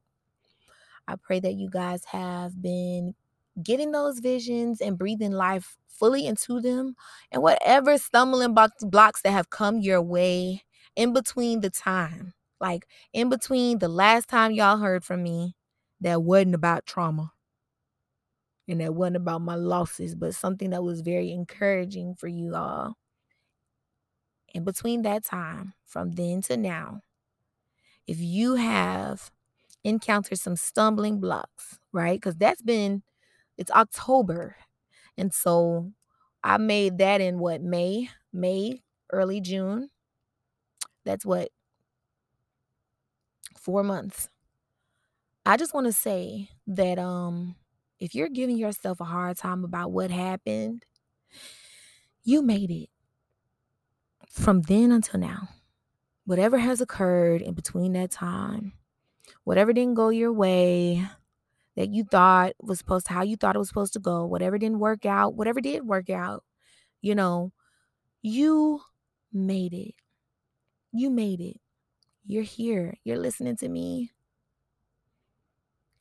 I 1.07 1.15
pray 1.15 1.39
that 1.39 1.53
you 1.53 1.69
guys 1.69 2.03
have 2.05 2.61
been 2.61 3.13
getting 3.61 3.91
those 3.91 4.19
visions 4.19 4.81
and 4.81 4.97
breathing 4.97 5.31
life 5.31 5.77
fully 5.87 6.25
into 6.25 6.59
them. 6.61 6.95
And 7.31 7.41
whatever 7.41 7.97
stumbling 7.97 8.53
blocks 8.53 9.21
that 9.21 9.31
have 9.31 9.49
come 9.49 9.79
your 9.79 10.01
way 10.01 10.63
in 10.95 11.13
between 11.13 11.61
the 11.61 11.69
time, 11.69 12.33
like 12.59 12.87
in 13.13 13.29
between 13.29 13.79
the 13.79 13.87
last 13.87 14.27
time 14.29 14.51
y'all 14.51 14.77
heard 14.77 15.03
from 15.03 15.23
me, 15.23 15.55
that 16.01 16.23
wasn't 16.23 16.55
about 16.55 16.85
trauma 16.85 17.31
and 18.67 18.81
that 18.81 18.93
wasn't 18.95 19.15
about 19.17 19.41
my 19.41 19.55
losses, 19.55 20.15
but 20.15 20.35
something 20.35 20.71
that 20.71 20.83
was 20.83 21.01
very 21.01 21.31
encouraging 21.31 22.15
for 22.15 22.27
you 22.27 22.55
all. 22.55 22.95
In 24.55 24.63
between 24.63 25.01
that 25.01 25.25
time, 25.25 25.73
from 25.85 26.13
then 26.13 26.41
to 26.43 26.55
now, 26.55 27.01
if 28.07 28.19
you 28.21 28.55
have 28.55 29.29
encountered 29.83 30.39
some 30.39 30.55
stumbling 30.55 31.19
blocks, 31.19 31.77
right? 31.91 32.15
Because 32.15 32.37
that's 32.37 32.61
been, 32.61 33.03
it's 33.57 33.69
October. 33.69 34.55
And 35.17 35.33
so 35.33 35.91
I 36.41 36.55
made 36.55 36.99
that 36.99 37.19
in 37.19 37.37
what, 37.37 37.61
May, 37.61 38.09
May, 38.31 38.81
early 39.11 39.41
June. 39.41 39.89
That's 41.03 41.25
what, 41.25 41.49
four 43.57 43.83
months. 43.83 44.29
I 45.45 45.57
just 45.57 45.73
want 45.73 45.87
to 45.87 45.91
say 45.91 46.47
that, 46.67 46.97
um, 46.97 47.55
if 47.99 48.15
you're 48.15 48.29
giving 48.29 48.57
yourself 48.57 49.01
a 49.01 49.05
hard 49.05 49.35
time 49.35 49.65
about 49.65 49.91
what 49.91 50.11
happened, 50.11 50.85
you 52.23 52.41
made 52.41 52.71
it 52.71 52.89
from 54.35 54.61
then 54.63 54.91
until 54.91 55.19
now. 55.19 55.49
Whatever 56.25 56.57
has 56.57 56.81
occurred 56.81 57.41
in 57.41 57.53
between 57.53 57.93
that 57.93 58.11
time, 58.11 58.73
whatever 59.43 59.73
didn't 59.73 59.93
go 59.93 60.09
your 60.09 60.33
way 60.33 61.07
that 61.75 61.93
you 61.93 62.03
thought 62.03 62.53
was 62.61 62.79
supposed 62.79 63.05
to, 63.07 63.13
how 63.13 63.23
you 63.23 63.37
thought 63.37 63.55
it 63.55 63.59
was 63.59 63.67
supposed 63.67 63.93
to 63.93 63.99
go, 63.99 64.25
whatever 64.25 64.57
didn't 64.57 64.79
work 64.79 65.05
out, 65.05 65.35
whatever 65.35 65.61
did 65.61 65.85
work 65.85 66.09
out, 66.09 66.43
you 67.01 67.15
know, 67.15 67.51
you 68.21 68.81
made 69.31 69.73
it. 69.73 69.93
You 70.91 71.09
made 71.09 71.41
it. 71.41 71.57
You're 72.25 72.43
here. 72.43 72.95
You're 73.03 73.19
listening 73.19 73.55
to 73.57 73.69
me. 73.69 74.11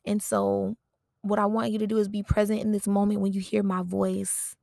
And 0.05 0.21
so 0.21 0.75
what 1.21 1.39
I 1.39 1.45
want 1.45 1.71
you 1.71 1.79
to 1.79 1.87
do 1.87 1.97
is 1.97 2.07
be 2.07 2.23
present 2.23 2.61
in 2.61 2.71
this 2.71 2.87
moment 2.87 3.21
when 3.21 3.33
you 3.33 3.41
hear 3.41 3.63
my 3.63 3.83
voice 3.83 4.55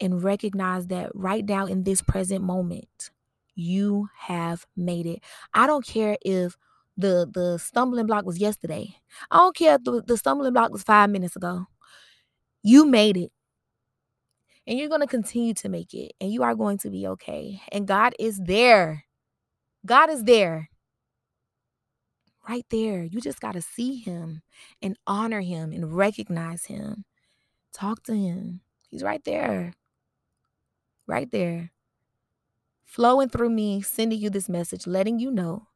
and 0.00 0.22
recognize 0.22 0.88
that 0.88 1.10
right 1.14 1.44
now 1.44 1.66
in 1.66 1.84
this 1.84 2.02
present 2.02 2.42
moment, 2.42 3.10
you 3.54 4.08
have 4.18 4.66
made 4.76 5.06
it. 5.06 5.22
I 5.52 5.66
don't 5.66 5.86
care 5.86 6.16
if 6.22 6.56
the 6.96 7.28
the 7.32 7.58
stumbling 7.58 8.06
block 8.06 8.24
was 8.24 8.38
yesterday. 8.38 8.96
I 9.30 9.38
don't 9.38 9.56
care 9.56 9.76
if 9.76 9.84
the, 9.84 10.02
the 10.02 10.16
stumbling 10.16 10.52
block 10.52 10.72
was 10.72 10.82
five 10.82 11.10
minutes 11.10 11.36
ago. 11.36 11.66
You 12.62 12.86
made 12.86 13.16
it. 13.16 13.30
And 14.66 14.78
you're 14.78 14.88
going 14.88 15.02
to 15.02 15.06
continue 15.06 15.52
to 15.54 15.68
make 15.68 15.92
it. 15.92 16.12
And 16.20 16.32
you 16.32 16.42
are 16.42 16.54
going 16.54 16.78
to 16.78 16.90
be 16.90 17.06
okay. 17.08 17.60
And 17.70 17.86
God 17.86 18.14
is 18.18 18.40
there. 18.42 19.04
God 19.84 20.08
is 20.08 20.24
there. 20.24 20.70
Right 22.48 22.64
there. 22.70 23.04
You 23.04 23.20
just 23.20 23.40
got 23.40 23.52
to 23.52 23.62
see 23.62 23.96
him 23.96 24.42
and 24.80 24.96
honor 25.06 25.42
him 25.42 25.72
and 25.72 25.94
recognize 25.94 26.64
him. 26.66 27.04
Talk 27.74 28.02
to 28.04 28.14
him. 28.14 28.60
He's 28.88 29.02
right 29.02 29.22
there. 29.24 29.74
Right 31.06 31.30
there. 31.30 31.72
Flowing 32.84 33.28
through 33.28 33.50
me, 33.50 33.82
sending 33.82 34.20
you 34.20 34.30
this 34.30 34.48
message, 34.48 34.86
letting 34.86 35.18
you 35.18 35.30
know 35.30 35.68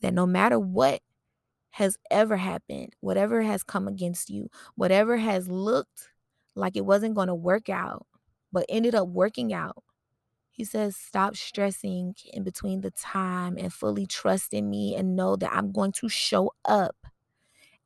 that 0.00 0.14
no 0.14 0.26
matter 0.26 0.58
what 0.58 1.00
has 1.70 1.96
ever 2.10 2.36
happened, 2.36 2.94
whatever 3.00 3.42
has 3.42 3.62
come 3.62 3.88
against 3.88 4.30
you, 4.30 4.50
whatever 4.74 5.16
has 5.16 5.48
looked 5.48 6.08
like 6.54 6.76
it 6.76 6.84
wasn't 6.84 7.14
going 7.14 7.28
to 7.28 7.34
work 7.34 7.68
out, 7.68 8.06
but 8.52 8.66
ended 8.68 8.94
up 8.94 9.08
working 9.08 9.52
out. 9.52 9.82
He 10.50 10.64
says, 10.64 10.96
Stop 10.96 11.36
stressing 11.36 12.14
in 12.32 12.42
between 12.42 12.80
the 12.82 12.90
time 12.90 13.56
and 13.56 13.72
fully 13.72 14.06
trust 14.06 14.52
in 14.52 14.68
me 14.68 14.94
and 14.94 15.16
know 15.16 15.36
that 15.36 15.52
I'm 15.52 15.72
going 15.72 15.92
to 15.92 16.08
show 16.08 16.52
up 16.64 16.96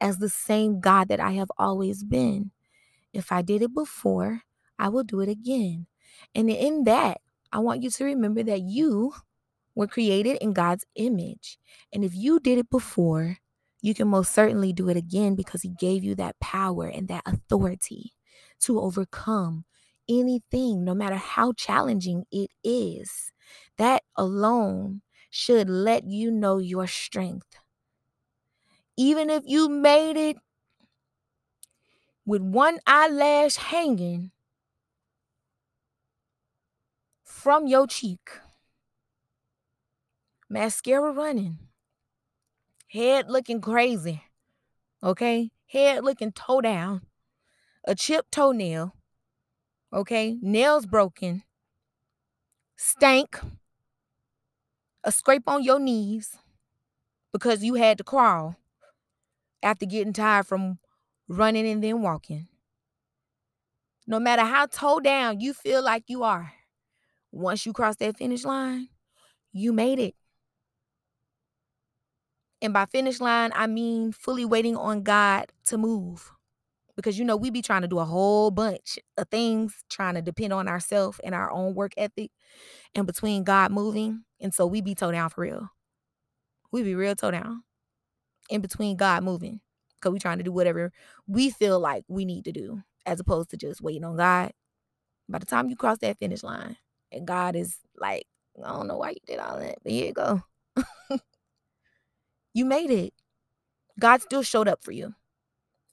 as 0.00 0.18
the 0.18 0.28
same 0.28 0.80
God 0.80 1.08
that 1.08 1.20
I 1.20 1.32
have 1.32 1.50
always 1.56 2.02
been. 2.02 2.50
If 3.12 3.30
I 3.30 3.42
did 3.42 3.62
it 3.62 3.72
before, 3.72 4.42
I 4.78 4.88
will 4.88 5.04
do 5.04 5.20
it 5.20 5.28
again. 5.28 5.86
And 6.34 6.50
in 6.50 6.84
that, 6.84 7.20
I 7.52 7.58
want 7.58 7.82
you 7.82 7.90
to 7.90 8.04
remember 8.04 8.42
that 8.42 8.62
you 8.62 9.14
were 9.74 9.86
created 9.86 10.38
in 10.38 10.52
God's 10.52 10.84
image. 10.94 11.58
And 11.92 12.04
if 12.04 12.14
you 12.14 12.40
did 12.40 12.58
it 12.58 12.70
before, 12.70 13.38
you 13.82 13.94
can 13.94 14.08
most 14.08 14.32
certainly 14.32 14.72
do 14.72 14.88
it 14.88 14.96
again 14.96 15.34
because 15.34 15.62
He 15.62 15.68
gave 15.68 16.02
you 16.04 16.14
that 16.16 16.38
power 16.40 16.86
and 16.86 17.08
that 17.08 17.22
authority 17.26 18.12
to 18.60 18.80
overcome 18.80 19.64
anything, 20.08 20.84
no 20.84 20.94
matter 20.94 21.16
how 21.16 21.52
challenging 21.52 22.24
it 22.30 22.50
is. 22.62 23.32
That 23.78 24.02
alone 24.16 25.02
should 25.30 25.68
let 25.68 26.04
you 26.04 26.30
know 26.30 26.58
your 26.58 26.86
strength. 26.86 27.58
Even 28.96 29.28
if 29.28 29.42
you 29.46 29.68
made 29.68 30.16
it 30.16 30.36
with 32.24 32.42
one 32.42 32.78
eyelash 32.86 33.56
hanging 33.56 34.30
from 37.44 37.66
your 37.66 37.86
cheek, 37.86 38.30
mascara 40.48 41.12
running, 41.12 41.58
head 42.88 43.28
looking 43.28 43.60
crazy, 43.60 44.22
okay? 45.02 45.50
Head 45.66 46.04
looking 46.04 46.32
toe 46.32 46.62
down, 46.62 47.02
a 47.86 47.94
chipped 47.94 48.32
toenail, 48.32 48.94
okay? 49.92 50.38
Nails 50.40 50.86
broken, 50.86 51.42
stank, 52.76 53.38
a 55.04 55.12
scrape 55.12 55.46
on 55.46 55.62
your 55.62 55.78
knees 55.78 56.38
because 57.30 57.62
you 57.62 57.74
had 57.74 57.98
to 57.98 58.04
crawl 58.04 58.56
after 59.62 59.84
getting 59.84 60.14
tired 60.14 60.46
from 60.46 60.78
running 61.28 61.68
and 61.68 61.84
then 61.84 62.00
walking. 62.00 62.48
No 64.06 64.18
matter 64.18 64.44
how 64.44 64.64
toe 64.64 64.98
down 64.98 65.40
you 65.40 65.52
feel 65.52 65.84
like 65.84 66.04
you 66.06 66.22
are, 66.22 66.50
once 67.34 67.66
you 67.66 67.72
cross 67.72 67.96
that 67.96 68.16
finish 68.16 68.44
line, 68.44 68.88
you 69.52 69.72
made 69.72 69.98
it. 69.98 70.14
And 72.62 72.72
by 72.72 72.86
finish 72.86 73.20
line, 73.20 73.52
I 73.54 73.66
mean 73.66 74.12
fully 74.12 74.44
waiting 74.44 74.76
on 74.76 75.02
God 75.02 75.52
to 75.66 75.76
move. 75.76 76.30
Because 76.96 77.18
you 77.18 77.24
know 77.24 77.36
we 77.36 77.50
be 77.50 77.60
trying 77.60 77.82
to 77.82 77.88
do 77.88 77.98
a 77.98 78.04
whole 78.04 78.52
bunch 78.52 78.98
of 79.18 79.28
things 79.28 79.74
trying 79.90 80.14
to 80.14 80.22
depend 80.22 80.52
on 80.52 80.68
ourselves 80.68 81.20
and 81.24 81.34
our 81.34 81.50
own 81.50 81.74
work 81.74 81.92
ethic 81.96 82.30
and 82.94 83.04
between 83.06 83.42
god 83.42 83.72
moving. 83.72 84.22
And 84.40 84.54
so 84.54 84.64
we 84.66 84.80
be 84.80 84.94
toe 84.94 85.10
down 85.10 85.28
for 85.28 85.40
real. 85.42 85.68
We 86.70 86.84
be 86.84 86.94
real 86.94 87.16
toe 87.16 87.32
down 87.32 87.64
in 88.48 88.60
between 88.60 88.96
god 88.96 89.24
moving. 89.24 89.60
Because 89.96 90.12
we 90.12 90.20
trying 90.20 90.38
to 90.38 90.44
do 90.44 90.52
whatever 90.52 90.92
we 91.26 91.50
feel 91.50 91.80
like 91.80 92.04
we 92.06 92.24
need 92.24 92.44
to 92.44 92.52
do 92.52 92.82
as 93.06 93.18
opposed 93.18 93.50
to 93.50 93.56
just 93.56 93.80
waiting 93.80 94.04
on 94.04 94.16
god. 94.16 94.52
By 95.28 95.38
the 95.38 95.46
time 95.46 95.68
you 95.68 95.76
cross 95.76 95.98
that 95.98 96.18
finish 96.18 96.44
line 96.44 96.76
and 97.14 97.26
god 97.26 97.56
is 97.56 97.78
like 97.96 98.26
i 98.64 98.68
don't 98.68 98.86
know 98.86 98.98
why 98.98 99.10
you 99.10 99.16
did 99.26 99.38
all 99.38 99.58
that 99.58 99.76
but 99.82 99.92
here 99.92 100.06
you 100.06 100.12
go 100.12 100.42
you 102.54 102.64
made 102.64 102.90
it 102.90 103.12
god 103.98 104.20
still 104.20 104.42
showed 104.42 104.68
up 104.68 104.82
for 104.82 104.92
you 104.92 105.14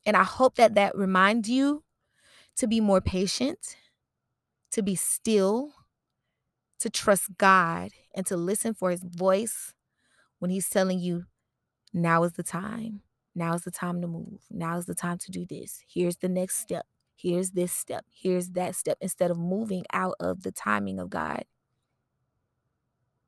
and 0.06 0.18
I 0.18 0.24
hope 0.24 0.56
that 0.56 0.76
that 0.76 0.98
reminds 0.98 1.50
you 1.50 1.84
to 2.58 2.68
be 2.68 2.82
more 2.82 3.02
patient, 3.02 3.78
to 4.72 4.82
be 4.82 4.96
still, 4.96 5.72
to 6.80 6.90
trust 6.90 7.38
God, 7.38 7.92
and 8.16 8.26
to 8.26 8.36
listen 8.36 8.74
for 8.74 8.92
his 8.92 9.04
voice 9.04 9.74
when 10.40 10.50
he's 10.50 10.70
telling 10.70 11.00
you, 11.00 11.26
now 11.94 12.24
is 12.24 12.34
the 12.34 12.44
time. 12.44 13.02
Now 13.36 13.54
is 13.54 13.64
the 13.64 13.72
time 13.72 14.02
to 14.02 14.08
move. 14.08 14.42
Now 14.50 14.78
is 14.78 14.86
the 14.86 14.96
time 14.96 15.18
to 15.20 15.32
do 15.32 15.46
this. 15.46 15.84
Here's 15.88 16.18
the 16.18 16.30
next 16.30 16.58
step. 16.58 16.86
Here's 17.22 17.52
this 17.52 17.72
step. 17.72 18.06
Here's 18.12 18.50
that 18.52 18.76
step. 18.76 18.98
Instead 19.00 19.30
of 19.30 19.38
moving 19.38 19.86
out 19.94 20.16
of 20.20 20.42
the 20.42 20.52
timing 20.52 21.00
of 21.00 21.10
God, 21.12 21.46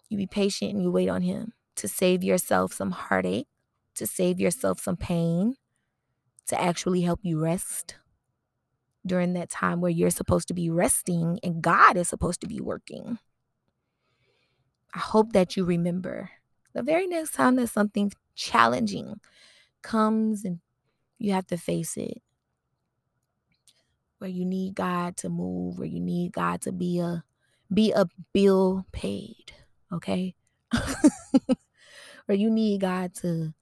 you 0.09 0.17
be 0.17 0.25
patient 0.25 0.73
and 0.73 0.81
you 0.81 0.91
wait 0.91 1.09
on 1.09 1.21
him 1.21 1.53
to 1.75 1.87
save 1.87 2.23
yourself 2.23 2.73
some 2.73 2.91
heartache, 2.91 3.47
to 3.95 4.07
save 4.07 4.39
yourself 4.39 4.79
some 4.79 4.97
pain, 4.97 5.55
to 6.47 6.59
actually 6.59 7.01
help 7.01 7.19
you 7.21 7.39
rest 7.39 7.97
during 9.05 9.33
that 9.33 9.49
time 9.49 9.79
where 9.79 9.91
you're 9.91 10.09
supposed 10.09 10.47
to 10.47 10.53
be 10.53 10.69
resting 10.69 11.39
and 11.43 11.61
God 11.61 11.95
is 11.95 12.07
supposed 12.07 12.41
to 12.41 12.47
be 12.47 12.59
working. 12.59 13.19
I 14.95 14.99
hope 14.99 15.33
that 15.33 15.55
you 15.55 15.65
remember 15.65 16.31
the 16.73 16.81
very 16.81 17.05
next 17.05 17.33
time 17.33 17.57
that 17.57 17.67
something 17.67 18.11
challenging 18.33 19.19
comes 19.83 20.45
and 20.45 20.59
you 21.19 21.33
have 21.33 21.45
to 21.47 21.57
face 21.57 21.95
it, 21.97 22.21
where 24.23 24.31
you 24.31 24.45
need 24.45 24.73
God 24.73 25.17
to 25.17 25.29
move, 25.29 25.77
where 25.77 25.87
you 25.87 25.99
need 25.99 26.31
God 26.31 26.61
to 26.61 26.71
be 26.71 26.99
a 26.99 27.23
be 27.73 27.91
a 27.91 28.07
bill 28.33 28.87
paid, 28.91 29.53
okay? 29.91 30.33
where 32.25 32.37
you 32.37 32.49
need 32.49 32.81
God 32.81 33.13
to 33.15 33.53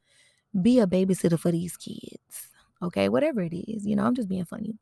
be 0.61 0.79
a 0.79 0.87
babysitter 0.87 1.39
for 1.39 1.51
these 1.51 1.75
kids 1.77 2.51
Okay, 2.83 3.09
whatever 3.09 3.41
it 3.41 3.53
is, 3.53 3.85
you 3.85 3.95
know, 3.95 4.03
I'm 4.03 4.15
just 4.15 4.27
being 4.27 4.45
funny. 4.45 4.73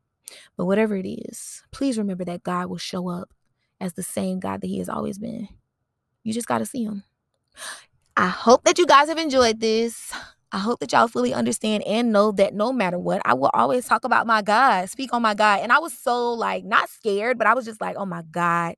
But 0.55 0.65
whatever 0.65 0.95
it 0.95 1.07
is, 1.07 1.63
please 1.71 1.97
remember 1.97 2.23
that 2.25 2.43
God 2.43 2.69
will 2.69 2.77
show 2.77 3.09
up 3.09 3.33
as 3.81 3.93
the 3.93 4.03
same 4.03 4.39
God 4.39 4.61
that 4.61 4.67
He 4.67 4.79
has 4.79 4.87
always 4.87 5.17
been. 5.17 5.49
You 6.23 6.33
just 6.33 6.47
got 6.47 6.59
to 6.59 6.65
see 6.65 6.83
Him. 6.83 7.03
I 8.15 8.27
hope 8.27 8.63
that 8.63 8.77
you 8.77 8.85
guys 8.85 9.09
have 9.09 9.17
enjoyed 9.17 9.59
this. 9.59 10.13
I 10.51 10.57
hope 10.57 10.79
that 10.79 10.91
y'all 10.91 11.07
fully 11.07 11.33
understand 11.33 11.83
and 11.83 12.11
know 12.11 12.31
that 12.33 12.55
no 12.55 12.73
matter 12.73 12.97
what, 12.97 13.21
I 13.23 13.35
will 13.35 13.51
always 13.53 13.85
talk 13.85 14.03
about 14.03 14.25
my 14.25 14.41
God, 14.41 14.89
speak 14.89 15.13
on 15.13 15.21
my 15.21 15.35
God. 15.35 15.59
And 15.61 15.71
I 15.71 15.79
was 15.79 15.93
so 15.93 16.33
like 16.33 16.65
not 16.65 16.89
scared, 16.89 17.37
but 17.37 17.45
I 17.47 17.53
was 17.53 17.65
just 17.65 17.81
like, 17.81 17.95
oh 17.97 18.05
my 18.05 18.23
God. 18.31 18.75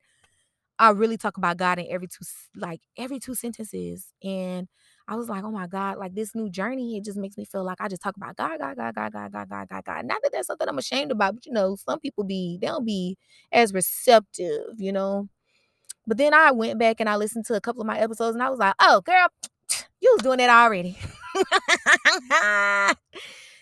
I 0.79 0.89
really 0.89 1.17
talk 1.17 1.37
about 1.37 1.57
God 1.57 1.77
in 1.79 1.85
every 1.91 2.07
two 2.07 2.25
like 2.55 2.81
every 2.97 3.19
two 3.19 3.35
sentences. 3.35 4.07
And 4.23 4.67
I 5.07 5.15
was 5.15 5.29
like, 5.29 5.43
oh 5.43 5.51
my 5.51 5.67
God, 5.67 5.97
like 5.97 6.15
this 6.15 6.33
new 6.35 6.49
journey, 6.49 6.97
it 6.97 7.05
just 7.05 7.17
makes 7.17 7.37
me 7.37 7.45
feel 7.45 7.63
like 7.63 7.79
I 7.79 7.87
just 7.87 8.01
talk 8.01 8.17
about 8.17 8.35
God, 8.35 8.59
God, 8.59 8.75
God, 8.77 8.95
God, 8.95 9.13
God, 9.13 9.31
God, 9.31 9.49
God, 9.49 9.67
God, 9.69 9.83
God. 9.85 10.05
Not 10.05 10.21
that 10.23 10.31
that's 10.33 10.47
something 10.47 10.67
I'm 10.67 10.77
ashamed 10.79 11.11
about, 11.11 11.35
but 11.35 11.45
you 11.45 11.53
know, 11.53 11.75
some 11.75 11.99
people 11.99 12.23
be, 12.23 12.57
they 12.61 12.67
don't 12.67 12.85
be 12.85 13.17
as 13.51 13.73
receptive, 13.73 14.61
you 14.77 14.91
know. 14.91 15.29
But 16.07 16.17
then 16.17 16.33
I 16.33 16.51
went 16.51 16.79
back 16.79 16.99
and 16.99 17.07
I 17.07 17.15
listened 17.15 17.45
to 17.47 17.55
a 17.55 17.61
couple 17.61 17.81
of 17.81 17.87
my 17.87 17.99
episodes 17.99 18.35
and 18.35 18.43
I 18.43 18.49
was 18.49 18.59
like, 18.59 18.75
oh, 18.79 19.01
girl, 19.01 19.27
you 20.01 20.11
was 20.13 20.23
doing 20.23 20.39
that 20.39 20.49
already. 20.49 20.97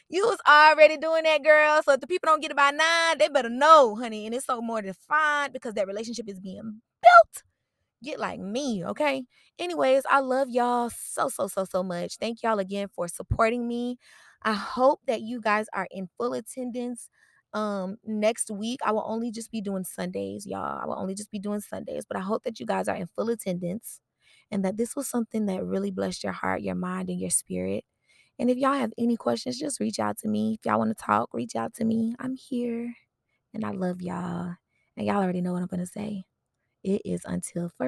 you 0.09 0.25
was 0.25 0.39
already 0.47 0.97
doing 0.97 1.23
that, 1.23 1.43
girl. 1.43 1.81
So 1.83 1.93
if 1.93 1.99
the 1.99 2.07
people 2.07 2.27
don't 2.27 2.41
get 2.41 2.51
it 2.51 2.57
by 2.57 2.71
nine, 2.71 3.17
they 3.17 3.27
better 3.27 3.49
know, 3.49 3.95
honey. 3.95 4.25
And 4.25 4.35
it's 4.35 4.45
so 4.45 4.61
more 4.61 4.81
defined 4.81 5.53
because 5.53 5.73
that 5.75 5.87
relationship 5.87 6.29
is 6.29 6.39
being 6.39 6.81
built 7.01 7.43
get 8.03 8.19
like 8.19 8.39
me, 8.39 8.83
okay? 8.85 9.23
Anyways, 9.57 10.03
I 10.09 10.19
love 10.19 10.49
y'all 10.49 10.89
so, 10.89 11.29
so, 11.29 11.47
so, 11.47 11.65
so 11.65 11.83
much. 11.83 12.15
Thank 12.19 12.43
y'all 12.43 12.59
again 12.59 12.87
for 12.93 13.07
supporting 13.07 13.67
me. 13.67 13.97
I 14.43 14.53
hope 14.53 15.01
that 15.07 15.21
you 15.21 15.41
guys 15.41 15.65
are 15.73 15.87
in 15.91 16.07
full 16.17 16.33
attendance. 16.33 17.09
Um, 17.53 17.97
next 18.05 18.51
week, 18.51 18.79
I 18.85 18.91
will 18.91 19.03
only 19.05 19.31
just 19.31 19.51
be 19.51 19.59
doing 19.61 19.83
Sundays, 19.83 20.45
y'all. 20.45 20.79
I 20.81 20.85
will 20.85 20.99
only 20.99 21.15
just 21.15 21.31
be 21.31 21.39
doing 21.39 21.59
Sundays, 21.59 22.05
but 22.07 22.17
I 22.17 22.21
hope 22.21 22.43
that 22.43 22.59
you 22.59 22.65
guys 22.65 22.87
are 22.87 22.95
in 22.95 23.07
full 23.07 23.29
attendance 23.29 23.99
and 24.51 24.63
that 24.65 24.77
this 24.77 24.95
was 24.95 25.07
something 25.07 25.45
that 25.47 25.63
really 25.63 25.91
blessed 25.91 26.23
your 26.23 26.33
heart, 26.33 26.61
your 26.61 26.75
mind, 26.75 27.09
and 27.09 27.19
your 27.19 27.29
spirit. 27.29 27.85
And 28.37 28.49
if 28.49 28.57
y'all 28.57 28.73
have 28.73 28.93
any 28.97 29.17
questions, 29.17 29.59
just 29.59 29.79
reach 29.79 29.99
out 29.99 30.17
to 30.19 30.27
me. 30.27 30.57
If 30.59 30.65
y'all 30.65 30.79
want 30.79 30.97
to 30.97 31.03
talk, 31.03 31.29
reach 31.33 31.55
out 31.55 31.73
to 31.75 31.85
me. 31.85 32.15
I'm 32.19 32.35
here 32.35 32.93
and 33.53 33.65
I 33.65 33.71
love 33.71 34.01
y'all. 34.01 34.55
And 34.97 35.07
y'all 35.07 35.21
already 35.23 35.41
know 35.41 35.53
what 35.53 35.61
I'm 35.61 35.67
gonna 35.67 35.85
say. 35.85 36.23
It 36.83 37.01
is 37.05 37.21
until 37.25 37.69
fur 37.69 37.87